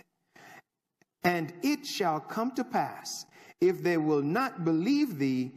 And 1.23 1.55
it 1.63 1.87
shall 1.87 2.21
come 2.21 2.51
to 2.53 2.65
pass, 2.65 3.25
if 3.61 3.83
they 3.83 3.97
will 3.97 4.23
not 4.23 4.65
believe 4.65 5.19
thee, 5.19 5.53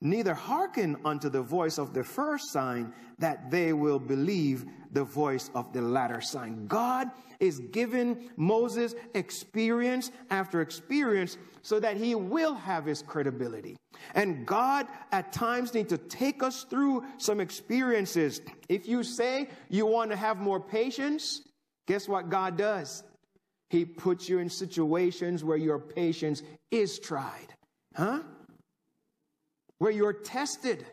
neither 0.00 0.34
hearken 0.34 0.96
unto 1.04 1.28
the 1.28 1.42
voice 1.42 1.78
of 1.78 1.94
the 1.94 2.02
first 2.02 2.52
sign, 2.52 2.92
that 3.18 3.48
they 3.50 3.72
will 3.72 4.00
believe 4.00 4.64
the 4.90 5.04
voice 5.04 5.50
of 5.54 5.72
the 5.72 5.80
latter 5.80 6.20
sign. 6.20 6.66
God 6.66 7.10
is 7.44 7.60
giving 7.70 8.30
Moses 8.36 8.94
experience 9.14 10.10
after 10.30 10.60
experience 10.60 11.38
so 11.62 11.78
that 11.78 11.96
he 11.96 12.14
will 12.14 12.54
have 12.54 12.86
his 12.86 13.02
credibility. 13.02 13.76
And 14.14 14.46
God 14.46 14.86
at 15.12 15.32
times 15.32 15.72
needs 15.74 15.90
to 15.90 15.98
take 15.98 16.42
us 16.42 16.64
through 16.64 17.04
some 17.18 17.40
experiences. 17.40 18.40
If 18.68 18.88
you 18.88 19.02
say 19.02 19.48
you 19.68 19.86
want 19.86 20.10
to 20.10 20.16
have 20.16 20.38
more 20.38 20.60
patience, 20.60 21.42
guess 21.86 22.08
what 22.08 22.30
God 22.30 22.56
does? 22.56 23.04
He 23.70 23.84
puts 23.84 24.28
you 24.28 24.38
in 24.38 24.48
situations 24.48 25.44
where 25.44 25.56
your 25.56 25.78
patience 25.78 26.42
is 26.70 26.98
tried. 26.98 27.54
Huh? 27.94 28.20
where 29.78 29.92
you're 29.92 30.12
tested. 30.12 30.86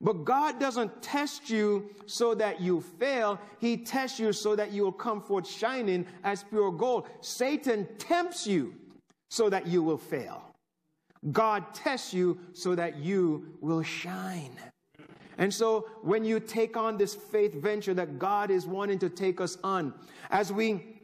But 0.00 0.24
God 0.24 0.58
doesn't 0.58 1.02
test 1.02 1.50
you 1.50 1.90
so 2.06 2.34
that 2.34 2.60
you 2.60 2.80
fail. 2.80 3.38
He 3.58 3.76
tests 3.76 4.18
you 4.18 4.32
so 4.32 4.56
that 4.56 4.72
you 4.72 4.82
will 4.84 4.92
come 4.92 5.20
forth 5.20 5.48
shining 5.48 6.06
as 6.24 6.42
pure 6.42 6.72
gold. 6.72 7.06
Satan 7.20 7.86
tempts 7.98 8.46
you 8.46 8.74
so 9.28 9.50
that 9.50 9.66
you 9.66 9.82
will 9.82 9.98
fail. 9.98 10.42
God 11.32 11.74
tests 11.74 12.14
you 12.14 12.38
so 12.54 12.74
that 12.74 12.96
you 12.96 13.56
will 13.60 13.82
shine. 13.82 14.56
And 15.36 15.52
so 15.52 15.88
when 16.02 16.24
you 16.24 16.40
take 16.40 16.76
on 16.76 16.96
this 16.96 17.14
faith 17.14 17.54
venture 17.54 17.94
that 17.94 18.18
God 18.18 18.50
is 18.50 18.66
wanting 18.66 18.98
to 19.00 19.10
take 19.10 19.40
us 19.40 19.58
on, 19.62 19.92
as 20.30 20.52
we 20.52 21.00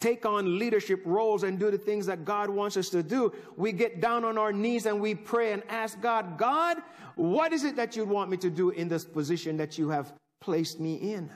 take 0.00 0.26
on 0.26 0.58
leadership 0.58 1.00
roles 1.04 1.44
and 1.44 1.58
do 1.58 1.70
the 1.70 1.78
things 1.78 2.06
that 2.06 2.24
God 2.24 2.50
wants 2.50 2.76
us 2.76 2.88
to 2.90 3.02
do, 3.02 3.32
we 3.56 3.72
get 3.72 4.00
down 4.00 4.24
on 4.24 4.38
our 4.38 4.52
knees 4.52 4.86
and 4.86 5.00
we 5.00 5.14
pray 5.14 5.52
and 5.52 5.62
ask 5.68 6.00
God, 6.00 6.36
God, 6.36 6.78
what 7.16 7.52
is 7.52 7.64
it 7.64 7.76
that 7.76 7.96
you 7.96 8.04
want 8.04 8.30
me 8.30 8.36
to 8.38 8.50
do 8.50 8.70
in 8.70 8.88
this 8.88 9.04
position 9.04 9.56
that 9.58 9.78
you 9.78 9.88
have 9.90 10.12
placed 10.40 10.80
me 10.80 10.94
in? 10.94 11.30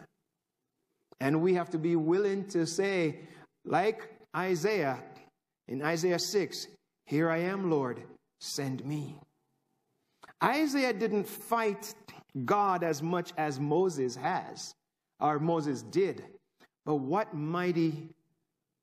And 1.21 1.43
we 1.43 1.55
have 1.55 1.71
to 1.71 1.79
be 1.79 1.97
willing 1.97 2.47
to 2.49 2.67
say, 2.67 3.21
like 3.65 4.11
Isaiah 4.37 4.99
in 5.67 5.83
Isaiah 5.83 6.19
6, 6.19 6.67
Here 7.07 7.31
I 7.31 7.39
am, 7.39 7.71
Lord, 7.71 8.03
send 8.41 8.85
me. 8.85 9.17
Isaiah 10.43 10.93
didn't 10.93 11.25
fight 11.25 11.95
God 12.45 12.85
as 12.85 13.03
much 13.03 13.33
as 13.37 13.59
Moses 13.59 14.15
has, 14.17 14.75
or 15.21 15.39
Moses 15.39 15.83
did. 15.83 16.25
But 16.85 16.97
what 16.97 17.35
mighty 17.35 18.09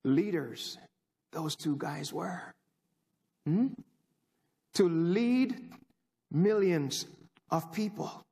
leaders 0.03 0.77
those 1.31 1.55
two 1.55 1.75
guys 1.77 2.13
were. 2.13 2.41
Hmm? 3.45 3.67
To 4.75 4.89
lead 4.89 5.71
millions 6.31 7.05
of 7.51 7.71
people. 7.71 8.23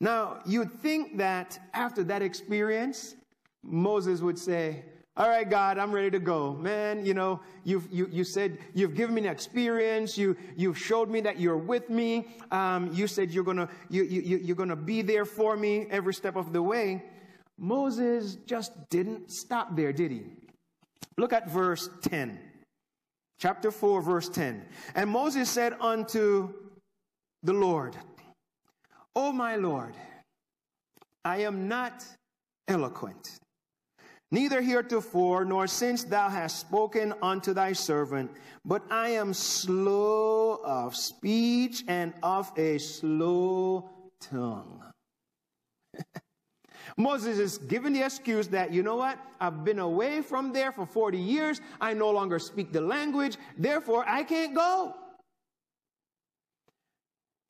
Now, 0.00 0.40
you'd 0.44 0.72
think 0.80 1.18
that 1.18 1.58
after 1.74 2.02
that 2.04 2.22
experience, 2.22 3.14
Moses 3.62 4.20
would 4.20 4.38
say, 4.38 4.84
all 5.14 5.28
right, 5.28 5.48
God, 5.48 5.76
I'm 5.76 5.92
ready 5.92 6.10
to 6.10 6.18
go. 6.18 6.54
Man, 6.54 7.04
you 7.04 7.12
know, 7.12 7.40
you've, 7.64 7.86
you, 7.92 8.08
you 8.10 8.24
said 8.24 8.58
you've 8.72 8.94
given 8.94 9.14
me 9.14 9.20
an 9.20 9.28
experience. 9.28 10.16
You, 10.16 10.36
you've 10.56 10.78
showed 10.78 11.10
me 11.10 11.20
that 11.20 11.38
you're 11.38 11.58
with 11.58 11.90
me. 11.90 12.28
Um, 12.50 12.90
you 12.94 13.06
said 13.06 13.30
you're 13.30 13.44
going 13.44 13.58
to 13.58 13.68
you, 13.90 14.04
you, 14.04 14.38
you're 14.38 14.56
gonna 14.56 14.74
be 14.74 15.02
there 15.02 15.26
for 15.26 15.54
me 15.54 15.86
every 15.90 16.14
step 16.14 16.34
of 16.34 16.54
the 16.54 16.62
way. 16.62 17.04
Moses 17.58 18.36
just 18.46 18.72
didn't 18.88 19.30
stop 19.30 19.76
there, 19.76 19.92
did 19.92 20.10
he? 20.10 20.22
Look 21.18 21.34
at 21.34 21.50
verse 21.50 21.90
10. 22.04 22.40
Chapter 23.38 23.70
4, 23.70 24.00
verse 24.00 24.28
10. 24.30 24.64
And 24.94 25.10
Moses 25.10 25.50
said 25.50 25.74
unto 25.78 26.54
the 27.42 27.52
Lord, 27.52 27.96
O 29.14 29.32
my 29.32 29.56
Lord, 29.56 29.94
I 31.24 31.38
am 31.38 31.68
not 31.68 32.04
eloquent, 32.68 33.38
neither 34.30 34.62
heretofore, 34.62 35.44
nor 35.44 35.66
since 35.66 36.04
thou 36.04 36.28
hast 36.28 36.60
spoken 36.60 37.14
unto 37.22 37.52
thy 37.52 37.72
servant, 37.72 38.30
but 38.64 38.82
I 38.90 39.10
am 39.10 39.34
slow 39.34 40.60
of 40.64 40.96
speech 40.96 41.84
and 41.88 42.14
of 42.22 42.50
a 42.56 42.78
slow 42.78 43.90
tongue. 44.20 44.82
Moses 46.96 47.38
is 47.38 47.58
giving 47.58 47.92
the 47.92 48.04
excuse 48.04 48.48
that, 48.48 48.72
you 48.72 48.82
know 48.82 48.96
what? 48.96 49.18
I've 49.40 49.64
been 49.64 49.78
away 49.78 50.22
from 50.22 50.52
there 50.52 50.72
for 50.72 50.86
40 50.86 51.18
years. 51.18 51.60
I 51.80 51.94
no 51.94 52.10
longer 52.10 52.38
speak 52.38 52.72
the 52.72 52.80
language. 52.80 53.36
Therefore, 53.56 54.04
I 54.06 54.22
can't 54.24 54.54
go. 54.54 54.94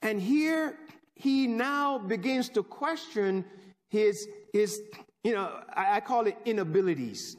And 0.02 0.20
here 0.20 0.76
he 1.14 1.46
now 1.46 1.98
begins 1.98 2.48
to 2.50 2.62
question 2.62 3.44
his, 3.90 4.28
his 4.52 4.80
you 5.22 5.32
know, 5.32 5.60
I, 5.74 5.96
I 5.96 6.00
call 6.00 6.26
it 6.26 6.36
inabilities. 6.44 7.36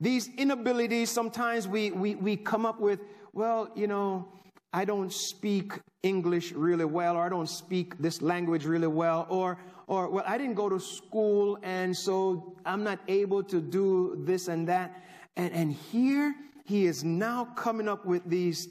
These 0.00 0.28
inabilities, 0.36 1.10
sometimes 1.10 1.66
we, 1.66 1.90
we, 1.90 2.14
we 2.14 2.36
come 2.36 2.66
up 2.66 2.80
with, 2.80 3.00
well, 3.32 3.70
you 3.74 3.86
know, 3.86 4.28
I 4.72 4.84
don't 4.84 5.12
speak 5.12 5.72
English 6.02 6.52
really 6.52 6.84
well, 6.84 7.16
or 7.16 7.24
I 7.24 7.28
don't 7.28 7.48
speak 7.48 7.98
this 7.98 8.20
language 8.20 8.66
really 8.66 8.86
well, 8.86 9.26
or, 9.30 9.58
or, 9.86 10.10
well, 10.10 10.24
I 10.26 10.36
didn't 10.36 10.54
go 10.54 10.68
to 10.68 10.78
school, 10.78 11.58
and 11.62 11.96
so 11.96 12.54
I'm 12.66 12.84
not 12.84 12.98
able 13.08 13.42
to 13.44 13.60
do 13.60 14.22
this 14.24 14.48
and 14.48 14.68
that. 14.68 15.02
And, 15.36 15.52
and 15.52 15.72
here 15.72 16.34
he 16.66 16.86
is 16.86 17.02
now 17.04 17.46
coming 17.56 17.88
up 17.88 18.04
with 18.04 18.22
these, 18.26 18.68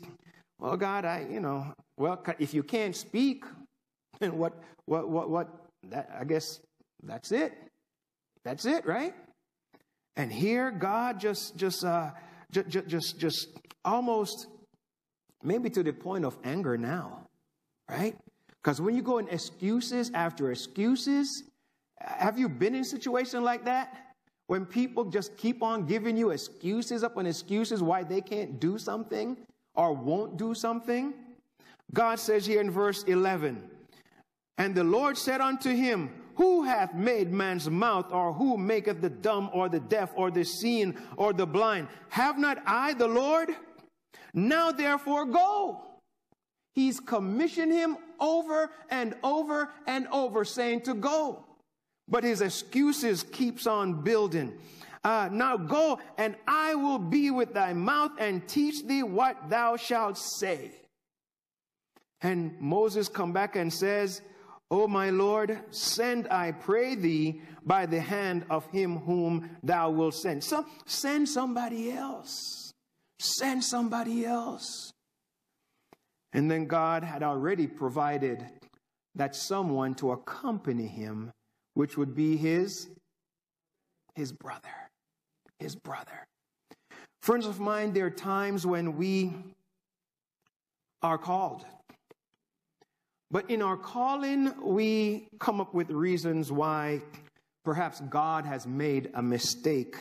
well, 0.60 0.78
God, 0.78 1.06
I, 1.06 1.26
you 1.30 1.40
know, 1.40 1.74
well, 1.98 2.22
if 2.40 2.54
you 2.54 2.64
can't 2.64 2.96
speak, 2.96 3.46
then 4.20 4.38
what, 4.38 4.54
what, 4.86 5.10
what, 5.10 5.30
what, 5.30 5.48
that, 5.90 6.10
I 6.20 6.24
guess 6.24 6.60
that's 7.04 7.32
it. 7.32 7.54
That's 8.44 8.66
it, 8.66 8.86
right? 8.86 9.14
And 10.16 10.32
here 10.32 10.72
God 10.72 11.20
just, 11.20 11.58
just, 11.58 11.84
uh, 11.84 12.12
just, 12.52 12.88
just, 12.88 13.20
just 13.20 13.50
almost 13.84 14.48
maybe 15.44 15.70
to 15.70 15.84
the 15.84 15.94
point 15.94 16.26
of 16.26 16.38
anger 16.44 16.78
now, 16.78 17.28
right? 17.90 18.16
Because 18.64 18.82
when 18.82 18.96
you 18.96 19.02
go 19.02 19.18
in 19.18 19.28
excuses 19.30 20.12
after 20.14 20.52
excuses, 20.52 21.44
have 22.00 22.40
you 22.40 22.50
been 22.50 22.76
in 22.76 22.82
a 22.82 22.86
situation 22.86 23.44
like 23.44 23.66
that? 23.66 24.14
When 24.48 24.66
people 24.66 25.06
just 25.06 25.38
keep 25.38 25.64
on 25.64 25.86
giving 25.86 26.18
you 26.18 26.30
excuses 26.30 27.04
upon 27.04 27.26
excuses 27.26 27.82
why 27.82 28.04
they 28.04 28.22
can't 28.22 28.60
do 28.60 28.78
something 28.78 29.38
or 29.76 29.94
won't 29.94 30.38
do 30.38 30.54
something? 30.54 31.14
God 31.94 32.20
says 32.20 32.46
here 32.46 32.62
in 32.62 32.72
verse 32.72 33.04
11, 33.04 33.62
And 34.58 34.76
the 34.76 34.84
Lord 34.84 35.18
said 35.18 35.42
unto 35.42 35.74
him, 35.74 36.10
Who 36.36 36.64
hath 36.64 36.94
made 36.94 37.32
man's 37.32 37.70
mouth, 37.70 38.12
or 38.12 38.34
who 38.34 38.58
maketh 38.58 39.02
the 39.02 39.10
dumb, 39.10 39.50
or 39.54 39.70
the 39.70 39.80
deaf, 39.80 40.12
or 40.16 40.32
the 40.32 40.44
seeing, 40.44 40.98
or 41.18 41.34
the 41.34 41.46
blind? 41.46 41.88
Have 42.10 42.38
not 42.38 42.62
I 42.66 42.94
the 42.94 43.08
Lord? 43.08 43.50
Now 44.34 44.72
therefore 44.72 45.26
go. 45.26 45.82
He's 46.74 47.00
commissioned 47.00 47.72
him 47.72 47.98
over 48.20 48.70
and 48.90 49.16
over 49.24 49.70
and 49.88 50.08
over 50.12 50.44
saying 50.44 50.82
to 50.82 50.94
go. 50.94 51.46
But 52.08 52.24
his 52.24 52.42
excuses 52.42 53.24
keeps 53.24 53.66
on 53.66 54.04
building. 54.04 54.54
Uh, 55.04 55.30
now 55.32 55.56
go 55.56 56.00
and 56.18 56.36
I 56.48 56.76
will 56.76 57.00
be 57.00 57.32
with 57.32 57.54
thy 57.54 57.74
mouth 57.74 58.12
and 58.20 58.46
teach 58.48 58.86
thee 58.86 59.04
what 59.04 59.50
thou 59.50 59.78
shalt 59.78 60.18
say. 60.18 60.72
And 62.22 62.60
Moses 62.60 63.08
come 63.10 63.34
back 63.34 63.56
and 63.56 63.72
says, 63.72 64.22
O 64.72 64.88
my 64.88 65.10
Lord, 65.10 65.60
send, 65.70 66.28
I 66.30 66.52
pray 66.52 66.96
thee, 66.96 67.42
by 67.64 67.86
the 67.86 68.02
hand 68.02 68.46
of 68.50 68.66
him 68.72 68.98
whom 69.00 69.50
thou 69.64 69.90
wilt 69.92 70.16
send. 70.16 70.44
So 70.44 70.66
send 70.86 71.30
somebody 71.30 71.92
else. 71.92 72.74
Send 73.20 73.64
somebody 73.64 74.26
else. 74.26 74.92
And 76.34 76.50
then 76.50 76.66
God 76.66 77.04
had 77.04 77.24
already 77.24 77.68
provided 77.68 78.46
that 79.16 79.36
someone 79.36 79.96
to 79.96 80.12
accompany 80.12 80.88
him, 80.88 81.32
which 81.76 81.98
would 81.98 82.16
be 82.16 82.36
his, 82.36 82.90
his 84.16 84.32
brother. 84.32 84.70
His 85.60 85.76
brother. 85.76 86.28
Friends 87.22 87.46
of 87.46 87.60
mine, 87.60 87.94
there 87.94 88.08
are 88.08 88.12
times 88.12 88.66
when 88.66 88.98
we 88.98 89.34
are 91.02 91.18
called. 91.18 91.66
But 93.32 93.50
in 93.50 93.62
our 93.62 93.78
calling, 93.78 94.54
we 94.62 95.28
come 95.40 95.60
up 95.60 95.74
with 95.74 95.90
reasons 95.90 96.52
why 96.52 97.02
perhaps 97.64 98.00
God 98.02 98.46
has 98.46 98.68
made 98.68 99.10
a 99.14 99.22
mistake 99.22 99.98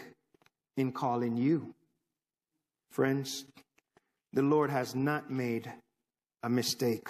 in 0.77 0.93
calling 0.93 1.37
you. 1.37 1.75
Friends, 2.91 3.45
the 4.33 4.43
Lord 4.43 4.71
has 4.71 4.95
not 4.95 5.31
made 5.31 5.73
a 6.43 6.49
mistake. 6.51 7.09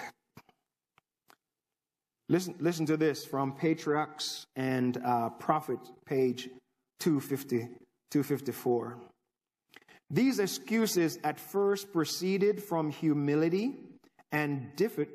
Listen, 2.29 2.55
listen 2.59 2.87
to 2.87 2.97
this 2.97 3.25
from 3.25 3.53
Patriarchs 3.53 4.47
and 4.57 4.97
uh, 5.05 5.31
Prophets, 5.31 5.91
page 6.07 6.49
250, 7.01 7.59
254. 8.11 8.97
These 10.11 10.39
excuses 10.39 11.19
at 11.25 11.39
first 11.39 11.93
proceeded 11.93 12.63
from 12.63 12.91
humility 12.91 13.75
and, 14.35 14.67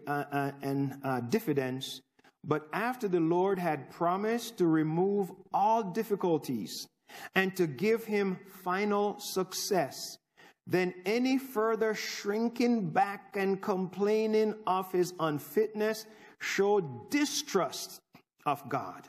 uh, 0.08 0.10
uh, 0.10 0.51
and 0.62 0.95
uh, 1.03 1.19
diffidence, 1.19 2.01
but 2.43 2.67
after 2.71 3.08
the 3.10 3.19
Lord 3.19 3.60
had 3.60 3.91
promised 3.91 4.58
to 4.58 4.65
remove 4.65 5.29
all 5.53 5.84
difficulties 5.84 6.88
and 7.36 7.55
to 7.58 7.67
give 7.67 8.05
him 8.05 8.39
final 8.63 9.19
success, 9.19 10.17
then 10.65 10.93
any 11.05 11.38
further 11.38 11.93
shrinking 11.93 12.91
back 12.91 13.36
and 13.36 13.62
complaining 13.62 14.55
of 14.65 14.89
his 14.91 15.13
unfitness 15.19 16.05
showed 16.39 17.10
distrust 17.10 17.99
of 18.45 18.67
God. 18.69 19.05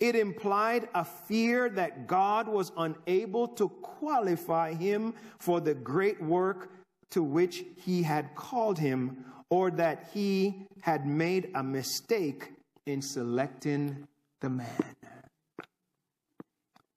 It 0.00 0.16
implied 0.16 0.88
a 0.94 1.04
fear 1.04 1.68
that 1.70 2.08
God 2.08 2.48
was 2.48 2.72
unable 2.76 3.46
to 3.48 3.68
qualify 3.68 4.74
him 4.74 5.14
for 5.38 5.60
the 5.60 5.74
great 5.74 6.20
work 6.20 6.70
to 7.10 7.22
which 7.22 7.64
he 7.76 8.02
had 8.02 8.34
called 8.34 8.78
him, 8.78 9.24
or 9.50 9.70
that 9.70 10.10
he 10.12 10.66
had 10.82 11.06
made 11.06 11.50
a 11.54 11.62
mistake 11.62 12.52
in 12.86 13.00
selecting 13.00 14.06
the 14.40 14.50
man. 14.50 14.96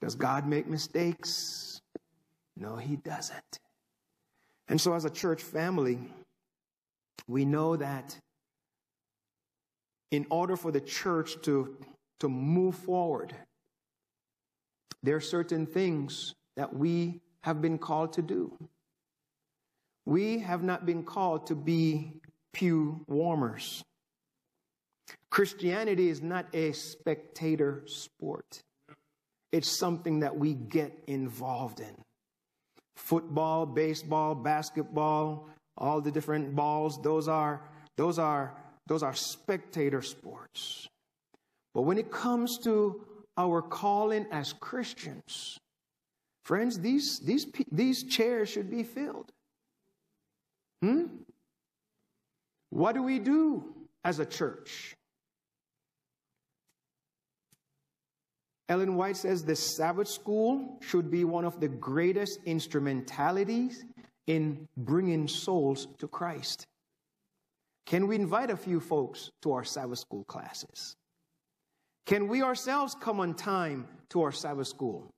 Does 0.02 0.16
God 0.16 0.48
make 0.48 0.68
mistakes? 0.68 1.82
No, 2.58 2.76
he 2.76 2.96
doesn't. 2.98 3.60
And 4.68 4.80
so, 4.80 4.94
as 4.94 5.06
a 5.06 5.10
church 5.10 5.42
family, 5.44 6.00
we 7.28 7.46
know 7.46 7.76
that 7.76 8.18
in 10.12 10.26
order 10.30 10.56
for 10.56 10.72
the 10.72 10.82
church 10.82 11.42
to, 11.44 11.78
to 12.20 12.30
move 12.30 12.76
forward, 12.76 13.34
there 15.04 15.16
are 15.16 15.22
certain 15.22 15.66
things 15.66 16.36
that 16.56 16.74
we 16.74 17.22
have 17.42 17.62
been 17.62 17.78
called 17.78 18.14
to 18.14 18.22
do. 18.22 18.56
We 20.06 20.40
have 20.40 20.64
not 20.64 20.86
been 20.86 21.04
called 21.04 21.48
to 21.48 21.56
be 21.56 22.22
pew 22.54 23.06
warmers. 23.08 23.84
Christianity 25.30 26.10
is 26.10 26.22
not 26.22 26.48
a 26.54 26.72
spectator 26.74 27.84
sport. 27.86 28.64
It's 29.52 29.70
something 29.70 30.20
that 30.22 30.36
we 30.36 30.54
get 30.54 30.98
involved 31.08 31.80
in 31.80 31.96
football, 32.96 33.66
baseball, 33.66 34.36
basketball, 34.36 35.50
all 35.78 36.02
the 36.02 36.12
different 36.12 36.56
balls, 36.56 37.02
those 37.02 37.28
are, 37.28 37.62
those 37.98 38.20
are, 38.20 38.56
those 38.88 39.04
are 39.04 39.14
spectator 39.14 40.02
sports. 40.02 40.88
But 41.74 41.82
when 41.84 41.98
it 41.98 42.12
comes 42.12 42.60
to 42.60 43.04
our 43.38 43.62
calling 43.62 44.28
as 44.32 44.54
Christians, 44.54 45.58
friends, 46.44 46.80
these, 46.80 47.20
these, 47.20 47.48
these 47.72 48.04
chairs 48.04 48.50
should 48.50 48.70
be 48.70 48.84
filled. 48.84 49.32
Hmm? 50.82 51.04
What 52.70 52.96
do 52.96 53.04
we 53.04 53.20
do 53.20 53.66
as 54.04 54.20
a 54.20 54.26
church? 54.26 54.96
Ellen 58.70 58.96
White 58.96 59.18
says 59.18 59.44
the 59.44 59.56
Sabbath 59.56 60.08
school 60.08 60.80
should 60.82 61.12
be 61.12 61.26
one 61.26 61.44
of 61.44 61.60
the 61.60 61.68
greatest 61.68 62.40
instrumentalities 62.46 63.84
in 64.28 64.68
bringing 64.78 65.28
souls 65.28 65.90
to 66.00 66.08
Christ. 66.08 66.66
Can 67.86 68.08
we 68.08 68.16
invite 68.16 68.50
a 68.50 68.56
few 68.56 68.80
folks 68.80 69.30
to 69.42 69.52
our 69.52 69.66
Sabbath 69.66 70.00
school 70.00 70.24
classes? 70.24 70.96
Can 72.06 72.30
we 72.30 72.42
ourselves 72.42 72.96
come 72.96 73.20
on 73.20 73.34
time 73.34 73.88
to 74.10 74.22
our 74.22 74.32
Sabbath 74.32 74.68
school? 74.68 75.12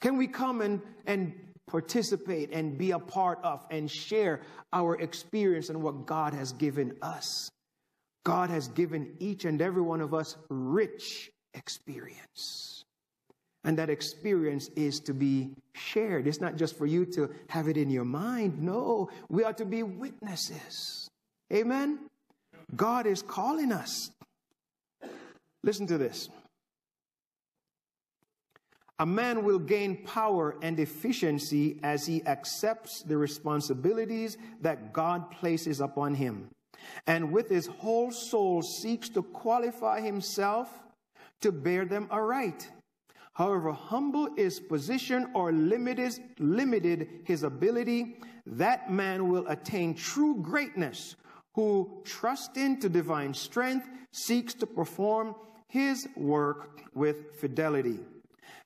Can 0.00 0.16
we 0.16 0.26
come 0.26 0.62
and, 0.62 0.80
and 1.06 1.34
participate 1.66 2.50
and 2.52 2.76
be 2.76 2.90
a 2.90 2.98
part 2.98 3.38
of 3.42 3.64
and 3.70 3.90
share 3.90 4.40
our 4.72 4.96
experience 5.00 5.68
and 5.68 5.82
what 5.82 6.06
God 6.06 6.34
has 6.34 6.52
given 6.52 6.96
us? 7.02 7.50
God 8.24 8.50
has 8.50 8.68
given 8.68 9.14
each 9.18 9.44
and 9.44 9.60
every 9.60 9.82
one 9.82 10.00
of 10.00 10.14
us 10.14 10.36
rich 10.48 11.30
experience. 11.54 12.84
And 13.64 13.78
that 13.78 13.90
experience 13.90 14.68
is 14.74 15.00
to 15.00 15.14
be 15.14 15.50
shared. 15.74 16.26
It's 16.26 16.40
not 16.40 16.56
just 16.56 16.76
for 16.76 16.86
you 16.86 17.04
to 17.06 17.30
have 17.48 17.68
it 17.68 17.76
in 17.76 17.90
your 17.90 18.04
mind. 18.04 18.60
No, 18.60 19.08
we 19.28 19.44
are 19.44 19.52
to 19.54 19.64
be 19.64 19.82
witnesses. 19.82 21.08
Amen? 21.52 21.98
God 22.74 23.06
is 23.06 23.22
calling 23.22 23.72
us. 23.72 24.10
Listen 25.62 25.86
to 25.86 25.98
this. 25.98 26.28
A 29.02 29.06
man 29.06 29.42
will 29.42 29.58
gain 29.58 30.04
power 30.04 30.54
and 30.62 30.78
efficiency 30.78 31.80
as 31.82 32.06
he 32.06 32.24
accepts 32.24 33.02
the 33.02 33.16
responsibilities 33.16 34.38
that 34.60 34.92
God 34.92 35.28
places 35.32 35.80
upon 35.80 36.14
him, 36.14 36.50
and 37.08 37.32
with 37.32 37.48
his 37.48 37.66
whole 37.66 38.12
soul 38.12 38.62
seeks 38.62 39.08
to 39.08 39.24
qualify 39.24 40.00
himself 40.00 40.68
to 41.40 41.50
bear 41.50 41.84
them 41.84 42.06
aright. 42.12 42.70
however 43.32 43.72
humble 43.72 44.28
his 44.36 44.60
position 44.60 45.26
or 45.34 45.52
limited, 45.52 46.12
limited 46.38 47.08
his 47.24 47.42
ability, 47.42 48.18
that 48.46 48.90
man 48.90 49.28
will 49.28 49.46
attain 49.48 49.94
true 49.94 50.36
greatness 50.42 51.16
who, 51.54 52.02
trusting 52.04 52.78
to 52.80 52.88
divine 52.88 53.34
strength, 53.34 53.88
seeks 54.12 54.54
to 54.54 54.66
perform 54.66 55.34
his 55.66 56.06
work 56.16 56.82
with 56.94 57.34
fidelity. 57.40 57.98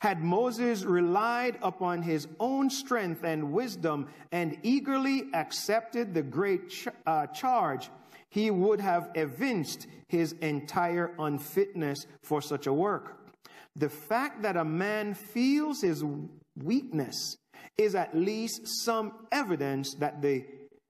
Had 0.00 0.22
Moses 0.22 0.84
relied 0.84 1.58
upon 1.62 2.02
his 2.02 2.28
own 2.38 2.68
strength 2.70 3.24
and 3.24 3.52
wisdom 3.52 4.08
and 4.32 4.58
eagerly 4.62 5.24
accepted 5.32 6.12
the 6.12 6.22
great 6.22 6.68
ch- 6.68 6.88
uh, 7.06 7.26
charge, 7.28 7.90
he 8.28 8.50
would 8.50 8.80
have 8.80 9.10
evinced 9.14 9.86
his 10.08 10.32
entire 10.40 11.14
unfitness 11.18 12.06
for 12.22 12.42
such 12.42 12.66
a 12.66 12.72
work. 12.72 13.18
The 13.74 13.88
fact 13.88 14.42
that 14.42 14.56
a 14.56 14.64
man 14.64 15.14
feels 15.14 15.80
his 15.80 16.04
weakness 16.62 17.36
is 17.78 17.94
at 17.94 18.16
least 18.16 18.66
some 18.84 19.12
evidence 19.32 19.94
that, 19.94 20.22
the, 20.22 20.44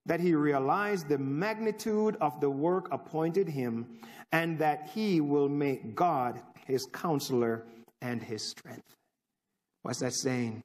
that 0.06 0.20
he 0.20 0.34
realized 0.34 1.08
the 1.08 1.18
magnitude 1.18 2.16
of 2.20 2.40
the 2.40 2.50
work 2.50 2.88
appointed 2.92 3.48
him 3.48 3.98
and 4.32 4.58
that 4.58 4.90
he 4.92 5.20
will 5.20 5.48
make 5.48 5.94
God 5.94 6.40
his 6.66 6.86
counselor 6.92 7.66
and 8.00 8.22
his 8.22 8.42
strength. 8.42 8.95
What's 9.86 10.00
that 10.00 10.14
saying? 10.14 10.64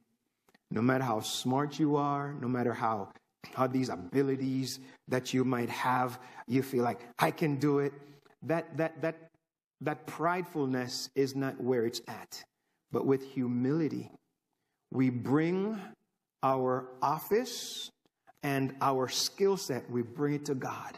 No 0.72 0.82
matter 0.82 1.04
how 1.04 1.20
smart 1.20 1.78
you 1.78 1.96
are, 1.96 2.34
no 2.42 2.48
matter 2.48 2.74
how, 2.74 3.10
how 3.54 3.68
these 3.68 3.90
abilities 3.90 4.80
that 5.10 5.32
you 5.32 5.46
might 5.46 5.70
have, 5.70 6.20
you 6.48 6.64
feel 6.64 6.84
like, 6.84 7.02
I 7.20 7.30
can 7.30 7.58
do 7.58 7.78
it. 7.78 7.94
That, 8.42 8.76
that, 8.78 9.00
that, 9.04 9.30
that 9.82 10.08
pridefulness 10.08 11.10
is 11.14 11.36
not 11.36 11.62
where 11.62 11.86
it's 11.86 12.02
at. 12.08 12.44
But 12.92 13.06
with 13.06 13.22
humility, 13.22 14.10
we 14.90 15.12
bring 15.12 15.80
our 16.42 16.88
office 17.00 17.92
and 18.42 18.74
our 18.82 19.08
skill 19.08 19.56
set, 19.56 19.88
we 19.92 20.02
bring 20.02 20.34
it 20.34 20.46
to 20.46 20.56
God 20.56 20.98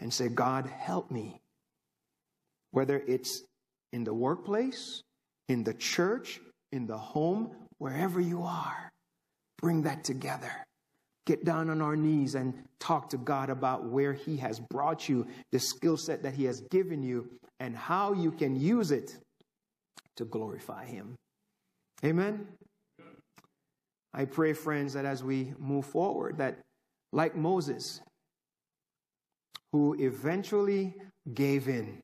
and 0.00 0.12
say, 0.12 0.28
God, 0.28 0.66
help 0.66 1.10
me. 1.10 1.40
Whether 2.72 3.02
it's 3.06 3.42
in 3.90 4.04
the 4.04 4.12
workplace, 4.12 5.02
in 5.48 5.64
the 5.64 5.72
church, 5.72 6.42
in 6.74 6.86
the 6.86 6.98
home, 6.98 7.50
wherever 7.78 8.20
you 8.20 8.42
are, 8.42 8.92
bring 9.58 9.82
that 9.82 10.04
together. 10.04 10.52
Get 11.26 11.44
down 11.44 11.70
on 11.70 11.80
our 11.80 11.96
knees 11.96 12.34
and 12.34 12.52
talk 12.80 13.08
to 13.10 13.16
God 13.16 13.48
about 13.48 13.84
where 13.84 14.12
He 14.12 14.36
has 14.38 14.60
brought 14.60 15.08
you, 15.08 15.26
the 15.52 15.58
skill 15.58 15.96
set 15.96 16.22
that 16.24 16.34
He 16.34 16.44
has 16.44 16.60
given 16.70 17.02
you, 17.02 17.30
and 17.60 17.74
how 17.74 18.12
you 18.12 18.30
can 18.30 18.60
use 18.60 18.90
it 18.90 19.16
to 20.16 20.24
glorify 20.24 20.84
Him. 20.84 21.14
Amen. 22.04 22.46
I 24.12 24.26
pray, 24.26 24.52
friends, 24.52 24.92
that 24.92 25.04
as 25.04 25.24
we 25.24 25.54
move 25.58 25.86
forward, 25.86 26.38
that 26.38 26.58
like 27.12 27.34
Moses, 27.34 28.00
who 29.72 29.94
eventually 29.98 30.94
gave 31.32 31.68
in, 31.68 32.00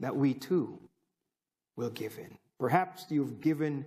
that 0.00 0.14
we 0.14 0.34
too 0.34 0.78
will 1.76 1.90
give 1.90 2.18
in. 2.18 2.36
Perhaps 2.62 3.06
you've 3.08 3.40
given 3.40 3.84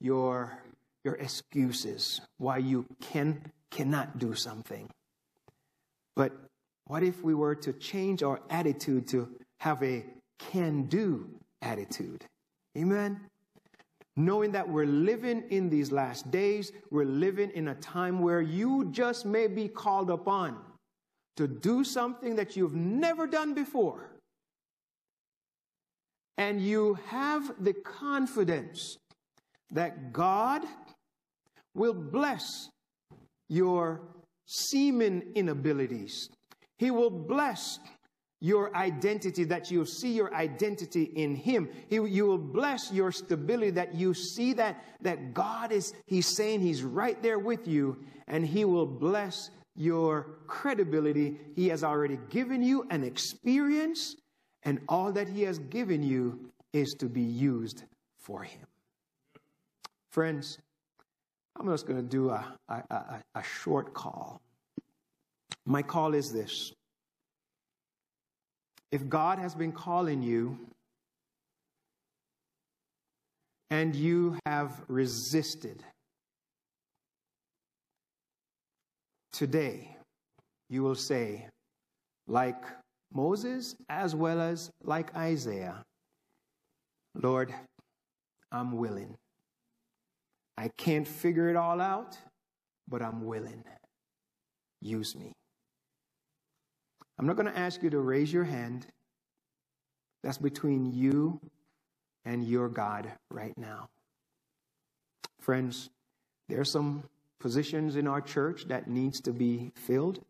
your, 0.00 0.62
your 1.02 1.14
excuses 1.14 2.20
why 2.36 2.58
you 2.58 2.84
can, 3.00 3.40
cannot 3.70 4.18
do 4.18 4.34
something. 4.34 4.86
But 6.14 6.32
what 6.84 7.02
if 7.02 7.24
we 7.24 7.34
were 7.34 7.54
to 7.54 7.72
change 7.72 8.22
our 8.22 8.40
attitude 8.50 9.08
to 9.08 9.30
have 9.60 9.82
a 9.82 10.04
can 10.38 10.82
do 10.82 11.26
attitude? 11.62 12.26
Amen 12.76 13.18
knowing 14.14 14.50
that 14.50 14.68
we're 14.68 14.84
living 14.84 15.44
in 15.50 15.70
these 15.70 15.92
last 15.92 16.28
days, 16.32 16.72
we're 16.90 17.04
living 17.04 17.50
in 17.52 17.68
a 17.68 17.74
time 17.76 18.18
where 18.18 18.40
you 18.42 18.90
just 18.90 19.24
may 19.24 19.46
be 19.46 19.68
called 19.68 20.10
upon 20.10 20.58
to 21.36 21.46
do 21.46 21.84
something 21.84 22.34
that 22.34 22.56
you've 22.56 22.74
never 22.74 23.28
done 23.28 23.54
before. 23.54 24.10
And 26.38 26.62
you 26.62 26.96
have 27.06 27.52
the 27.62 27.74
confidence 27.74 28.96
that 29.72 30.12
God 30.12 30.62
will 31.74 31.94
bless 31.94 32.70
your 33.48 34.00
seeming 34.46 35.32
inabilities. 35.34 36.30
He 36.78 36.90
will 36.90 37.10
bless 37.10 37.80
your 38.40 38.74
identity, 38.76 39.42
that 39.44 39.70
you 39.70 39.84
see 39.84 40.12
your 40.12 40.32
identity 40.32 41.10
in 41.16 41.34
Him. 41.34 41.68
He, 41.88 41.96
you 41.96 42.26
will 42.26 42.38
bless 42.38 42.92
your 42.92 43.10
stability, 43.10 43.70
that 43.72 43.96
you 43.96 44.14
see 44.14 44.52
that, 44.52 44.84
that 45.02 45.34
God 45.34 45.72
is, 45.72 45.92
He's 46.06 46.36
saying 46.36 46.60
He's 46.60 46.84
right 46.84 47.20
there 47.20 47.40
with 47.40 47.66
you, 47.66 47.98
and 48.28 48.46
He 48.46 48.64
will 48.64 48.86
bless 48.86 49.50
your 49.74 50.38
credibility. 50.46 51.36
He 51.56 51.68
has 51.68 51.82
already 51.82 52.18
given 52.30 52.62
you 52.62 52.86
an 52.90 53.02
experience, 53.02 54.14
and 54.64 54.80
all 54.88 55.12
that 55.12 55.28
He 55.28 55.42
has 55.42 55.58
given 55.58 56.02
you 56.02 56.50
is 56.72 56.94
to 56.98 57.06
be 57.06 57.22
used 57.22 57.84
for 58.18 58.42
Him. 58.42 58.66
Friends, 60.10 60.58
I'm 61.56 61.66
just 61.68 61.86
going 61.86 61.98
to 61.98 62.08
do 62.08 62.30
a, 62.30 62.54
a, 62.68 62.74
a, 62.90 63.22
a 63.34 63.42
short 63.42 63.94
call. 63.94 64.40
My 65.66 65.82
call 65.82 66.14
is 66.14 66.32
this 66.32 66.72
if 68.90 69.08
God 69.08 69.38
has 69.38 69.54
been 69.54 69.72
calling 69.72 70.22
you 70.22 70.58
and 73.70 73.94
you 73.94 74.38
have 74.46 74.80
resisted, 74.88 75.84
today 79.32 79.94
you 80.70 80.82
will 80.82 80.94
say, 80.94 81.46
like 82.26 82.62
Moses 83.12 83.74
as 83.88 84.14
well 84.14 84.40
as 84.40 84.70
like 84.82 85.14
Isaiah, 85.16 85.84
Lord, 87.14 87.54
I'm 88.52 88.72
willing. 88.72 89.16
I 90.56 90.70
can't 90.76 91.06
figure 91.06 91.48
it 91.48 91.56
all 91.56 91.80
out, 91.80 92.18
but 92.88 93.02
I'm 93.02 93.24
willing. 93.24 93.64
Use 94.80 95.16
me. 95.16 95.32
I'm 97.18 97.26
not 97.26 97.36
going 97.36 97.52
to 97.52 97.58
ask 97.58 97.82
you 97.82 97.90
to 97.90 97.98
raise 97.98 98.32
your 98.32 98.44
hand. 98.44 98.86
That's 100.22 100.38
between 100.38 100.92
you 100.92 101.40
and 102.24 102.44
your 102.44 102.68
God 102.68 103.10
right 103.30 103.56
now. 103.56 103.88
Friends, 105.40 105.90
there 106.48 106.60
are 106.60 106.64
some 106.64 107.04
positions 107.40 107.96
in 107.96 108.06
our 108.06 108.20
church 108.20 108.66
that 108.68 108.88
needs 108.88 109.20
to 109.22 109.32
be 109.32 109.70
filled. 109.74 110.20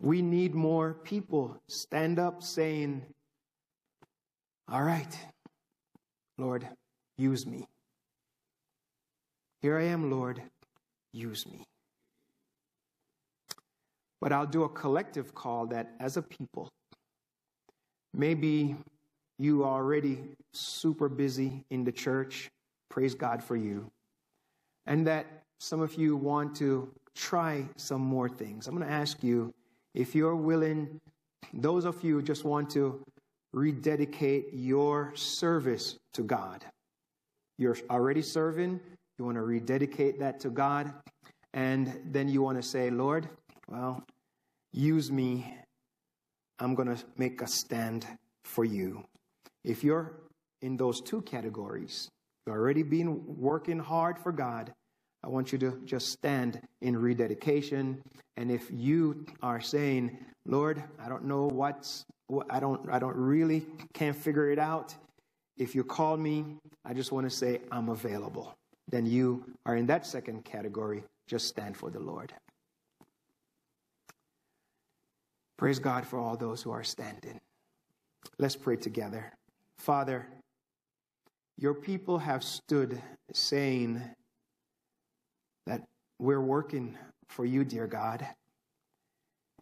We 0.00 0.22
need 0.22 0.54
more 0.54 0.94
people 0.94 1.60
stand 1.68 2.18
up 2.18 2.42
saying, 2.42 3.02
"All 4.68 4.82
right, 4.82 5.18
Lord, 6.38 6.68
use 7.16 7.46
me. 7.46 7.66
Here 9.62 9.78
I 9.78 9.84
am, 9.84 10.10
Lord, 10.10 10.42
use 11.12 11.46
me." 11.46 11.64
But 14.20 14.32
I'll 14.32 14.46
do 14.46 14.64
a 14.64 14.68
collective 14.68 15.34
call 15.34 15.66
that 15.68 15.94
as 15.98 16.16
a 16.16 16.22
people, 16.22 16.70
maybe 18.12 18.76
you 19.38 19.64
are 19.64 19.74
already 19.74 20.36
super 20.52 21.08
busy 21.08 21.64
in 21.70 21.84
the 21.84 21.92
church. 21.92 22.50
Praise 22.88 23.14
God 23.14 23.42
for 23.42 23.56
you. 23.56 23.90
And 24.86 25.06
that 25.06 25.44
some 25.58 25.80
of 25.80 25.94
you 25.94 26.16
want 26.16 26.56
to 26.56 26.92
try 27.14 27.68
some 27.76 28.00
more 28.00 28.28
things. 28.28 28.66
I'm 28.66 28.74
going 28.74 28.86
to 28.86 28.92
ask 28.92 29.22
you 29.22 29.54
if 29.96 30.14
you're 30.14 30.36
willing, 30.36 31.00
those 31.54 31.86
of 31.86 32.04
you 32.04 32.20
just 32.20 32.44
want 32.44 32.68
to 32.70 33.02
rededicate 33.52 34.50
your 34.52 35.12
service 35.16 35.96
to 36.12 36.22
God. 36.22 36.64
You're 37.58 37.78
already 37.88 38.20
serving, 38.20 38.78
you 39.18 39.24
want 39.24 39.36
to 39.38 39.42
rededicate 39.42 40.20
that 40.20 40.38
to 40.40 40.50
God, 40.50 40.92
and 41.54 41.98
then 42.04 42.28
you 42.28 42.42
want 42.42 42.58
to 42.58 42.62
say, 42.62 42.90
Lord, 42.90 43.30
well, 43.68 44.04
use 44.72 45.10
me. 45.10 45.54
I'm 46.58 46.74
going 46.74 46.94
to 46.94 47.02
make 47.16 47.40
a 47.40 47.46
stand 47.46 48.06
for 48.44 48.66
you. 48.66 49.02
If 49.64 49.82
you're 49.82 50.12
in 50.60 50.76
those 50.76 51.00
two 51.00 51.22
categories, 51.22 52.10
you've 52.46 52.54
already 52.54 52.82
been 52.82 53.22
working 53.38 53.78
hard 53.78 54.18
for 54.18 54.32
God, 54.32 54.74
I 55.26 55.28
want 55.28 55.50
you 55.50 55.58
to 55.58 55.80
just 55.84 56.12
stand 56.12 56.60
in 56.82 56.96
rededication. 56.96 58.00
And 58.36 58.48
if 58.48 58.70
you 58.70 59.26
are 59.42 59.60
saying, 59.60 60.16
Lord, 60.46 60.80
I 61.02 61.08
don't 61.08 61.24
know 61.24 61.46
what's, 61.46 62.04
what, 62.28 62.46
I 62.48 62.60
don't, 62.60 62.88
I 62.92 63.00
don't 63.00 63.16
really 63.16 63.66
can't 63.92 64.16
figure 64.16 64.52
it 64.52 64.58
out. 64.60 64.94
If 65.56 65.74
you 65.74 65.82
call 65.82 66.16
me, 66.16 66.44
I 66.84 66.94
just 66.94 67.10
want 67.10 67.28
to 67.28 67.36
say 67.36 67.60
I'm 67.72 67.88
available. 67.88 68.54
Then 68.88 69.04
you 69.04 69.44
are 69.66 69.74
in 69.74 69.86
that 69.86 70.06
second 70.06 70.44
category. 70.44 71.02
Just 71.26 71.48
stand 71.48 71.76
for 71.76 71.90
the 71.90 71.98
Lord. 71.98 72.32
Praise 75.56 75.80
God 75.80 76.06
for 76.06 76.20
all 76.20 76.36
those 76.36 76.62
who 76.62 76.70
are 76.70 76.84
standing. 76.84 77.40
Let's 78.38 78.54
pray 78.54 78.76
together. 78.76 79.32
Father, 79.78 80.28
your 81.58 81.74
people 81.74 82.18
have 82.18 82.44
stood 82.44 83.02
saying 83.32 84.00
we're 86.18 86.40
working 86.40 86.96
for 87.28 87.44
you, 87.44 87.64
dear 87.64 87.86
God. 87.86 88.26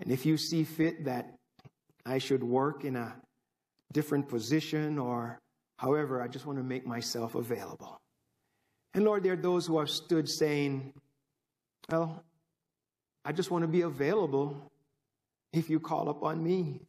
And 0.00 0.10
if 0.10 0.26
you 0.26 0.36
see 0.36 0.64
fit 0.64 1.04
that 1.04 1.34
I 2.04 2.18
should 2.18 2.42
work 2.42 2.84
in 2.84 2.96
a 2.96 3.14
different 3.92 4.28
position 4.28 4.98
or 4.98 5.40
however, 5.76 6.20
I 6.20 6.28
just 6.28 6.46
want 6.46 6.58
to 6.58 6.64
make 6.64 6.86
myself 6.86 7.34
available. 7.34 8.00
And 8.92 9.04
Lord, 9.04 9.22
there 9.22 9.32
are 9.32 9.36
those 9.36 9.66
who 9.66 9.78
have 9.78 9.90
stood 9.90 10.28
saying, 10.28 10.92
Well, 11.90 12.22
I 13.24 13.32
just 13.32 13.50
want 13.50 13.62
to 13.62 13.68
be 13.68 13.82
available 13.82 14.70
if 15.52 15.70
you 15.70 15.80
call 15.80 16.08
upon 16.08 16.42
me. 16.42 16.80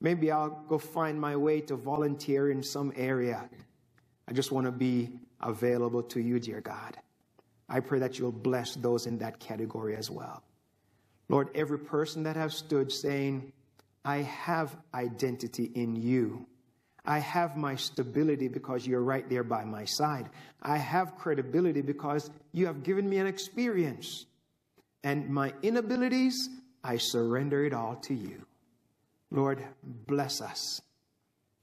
Maybe 0.00 0.30
I'll 0.30 0.64
go 0.68 0.78
find 0.78 1.20
my 1.20 1.36
way 1.36 1.60
to 1.62 1.76
volunteer 1.76 2.50
in 2.50 2.62
some 2.62 2.92
area. 2.96 3.48
I 4.26 4.32
just 4.32 4.50
want 4.50 4.66
to 4.66 4.72
be 4.72 5.10
available 5.40 6.02
to 6.04 6.20
you, 6.20 6.40
dear 6.40 6.60
God. 6.60 6.96
I 7.72 7.80
pray 7.80 8.00
that 8.00 8.18
you'll 8.18 8.32
bless 8.32 8.74
those 8.74 9.06
in 9.06 9.16
that 9.18 9.40
category 9.40 9.96
as 9.96 10.10
well. 10.10 10.42
Lord, 11.30 11.48
every 11.54 11.78
person 11.78 12.22
that 12.24 12.36
has 12.36 12.54
stood 12.54 12.92
saying, 12.92 13.50
I 14.04 14.18
have 14.18 14.76
identity 14.92 15.72
in 15.74 15.96
you. 15.96 16.46
I 17.06 17.18
have 17.18 17.56
my 17.56 17.76
stability 17.76 18.48
because 18.48 18.86
you're 18.86 19.02
right 19.02 19.26
there 19.30 19.42
by 19.42 19.64
my 19.64 19.86
side. 19.86 20.28
I 20.60 20.76
have 20.76 21.16
credibility 21.16 21.80
because 21.80 22.30
you 22.52 22.66
have 22.66 22.82
given 22.82 23.08
me 23.08 23.16
an 23.16 23.26
experience. 23.26 24.26
And 25.02 25.30
my 25.30 25.54
inabilities, 25.62 26.50
I 26.84 26.98
surrender 26.98 27.64
it 27.64 27.72
all 27.72 27.96
to 28.02 28.14
you. 28.14 28.44
Lord, 29.30 29.64
bless 29.82 30.42
us. 30.42 30.82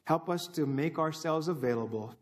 Help 0.05 0.27
us 0.27 0.47
to 0.47 0.65
make 0.65 0.97
ourselves 0.97 1.49
available 1.49 2.15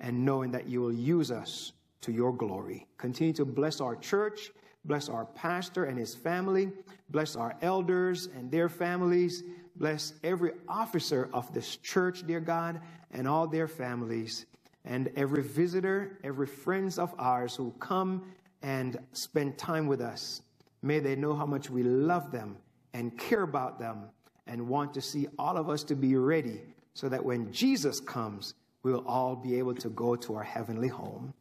and 0.00 0.24
knowing 0.24 0.52
that 0.52 0.66
you 0.66 0.80
will 0.80 0.94
use 0.94 1.30
us 1.30 1.72
to 2.02 2.12
your 2.12 2.32
glory. 2.32 2.86
Continue 2.98 3.32
to 3.34 3.44
bless 3.44 3.80
our 3.80 3.96
church, 3.96 4.50
bless 4.84 5.08
our 5.08 5.24
pastor 5.24 5.84
and 5.84 5.98
his 5.98 6.14
family, 6.14 6.70
bless 7.10 7.36
our 7.36 7.56
elders 7.62 8.28
and 8.36 8.50
their 8.50 8.68
families, 8.68 9.42
bless 9.76 10.14
every 10.22 10.52
officer 10.68 11.30
of 11.32 11.52
this 11.54 11.76
church, 11.76 12.26
dear 12.26 12.40
God, 12.40 12.80
and 13.12 13.26
all 13.26 13.46
their 13.46 13.68
families, 13.68 14.46
and 14.84 15.10
every 15.16 15.42
visitor, 15.42 16.18
every 16.24 16.46
friends 16.46 16.98
of 16.98 17.14
ours 17.18 17.56
who 17.56 17.72
come 17.78 18.22
and 18.62 18.98
spend 19.12 19.58
time 19.58 19.86
with 19.86 20.00
us. 20.00 20.42
May 20.82 20.98
they 20.98 21.16
know 21.16 21.34
how 21.34 21.46
much 21.46 21.70
we 21.70 21.82
love 21.82 22.30
them 22.32 22.56
and 22.92 23.16
care 23.18 23.42
about 23.42 23.78
them 23.78 24.04
and 24.46 24.68
want 24.68 24.92
to 24.94 25.00
see 25.00 25.28
all 25.38 25.56
of 25.56 25.70
us 25.70 25.84
to 25.84 25.94
be 25.94 26.16
ready 26.16 26.60
so 26.94 27.08
that 27.08 27.24
when 27.24 27.52
Jesus 27.52 28.00
comes, 28.00 28.54
we'll 28.82 29.06
all 29.06 29.36
be 29.36 29.58
able 29.58 29.74
to 29.74 29.88
go 29.90 30.16
to 30.16 30.34
our 30.34 30.42
heavenly 30.42 30.88
home. 30.88 31.32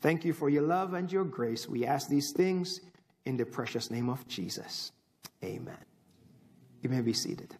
Thank 0.00 0.24
you 0.24 0.32
for 0.32 0.48
your 0.48 0.62
love 0.62 0.94
and 0.94 1.10
your 1.10 1.24
grace. 1.24 1.68
We 1.68 1.84
ask 1.84 2.08
these 2.08 2.30
things 2.32 2.80
in 3.24 3.36
the 3.36 3.44
precious 3.44 3.90
name 3.90 4.08
of 4.08 4.26
Jesus. 4.28 4.92
Amen. 5.44 5.76
You 6.82 6.90
may 6.90 7.00
be 7.00 7.12
seated. 7.12 7.56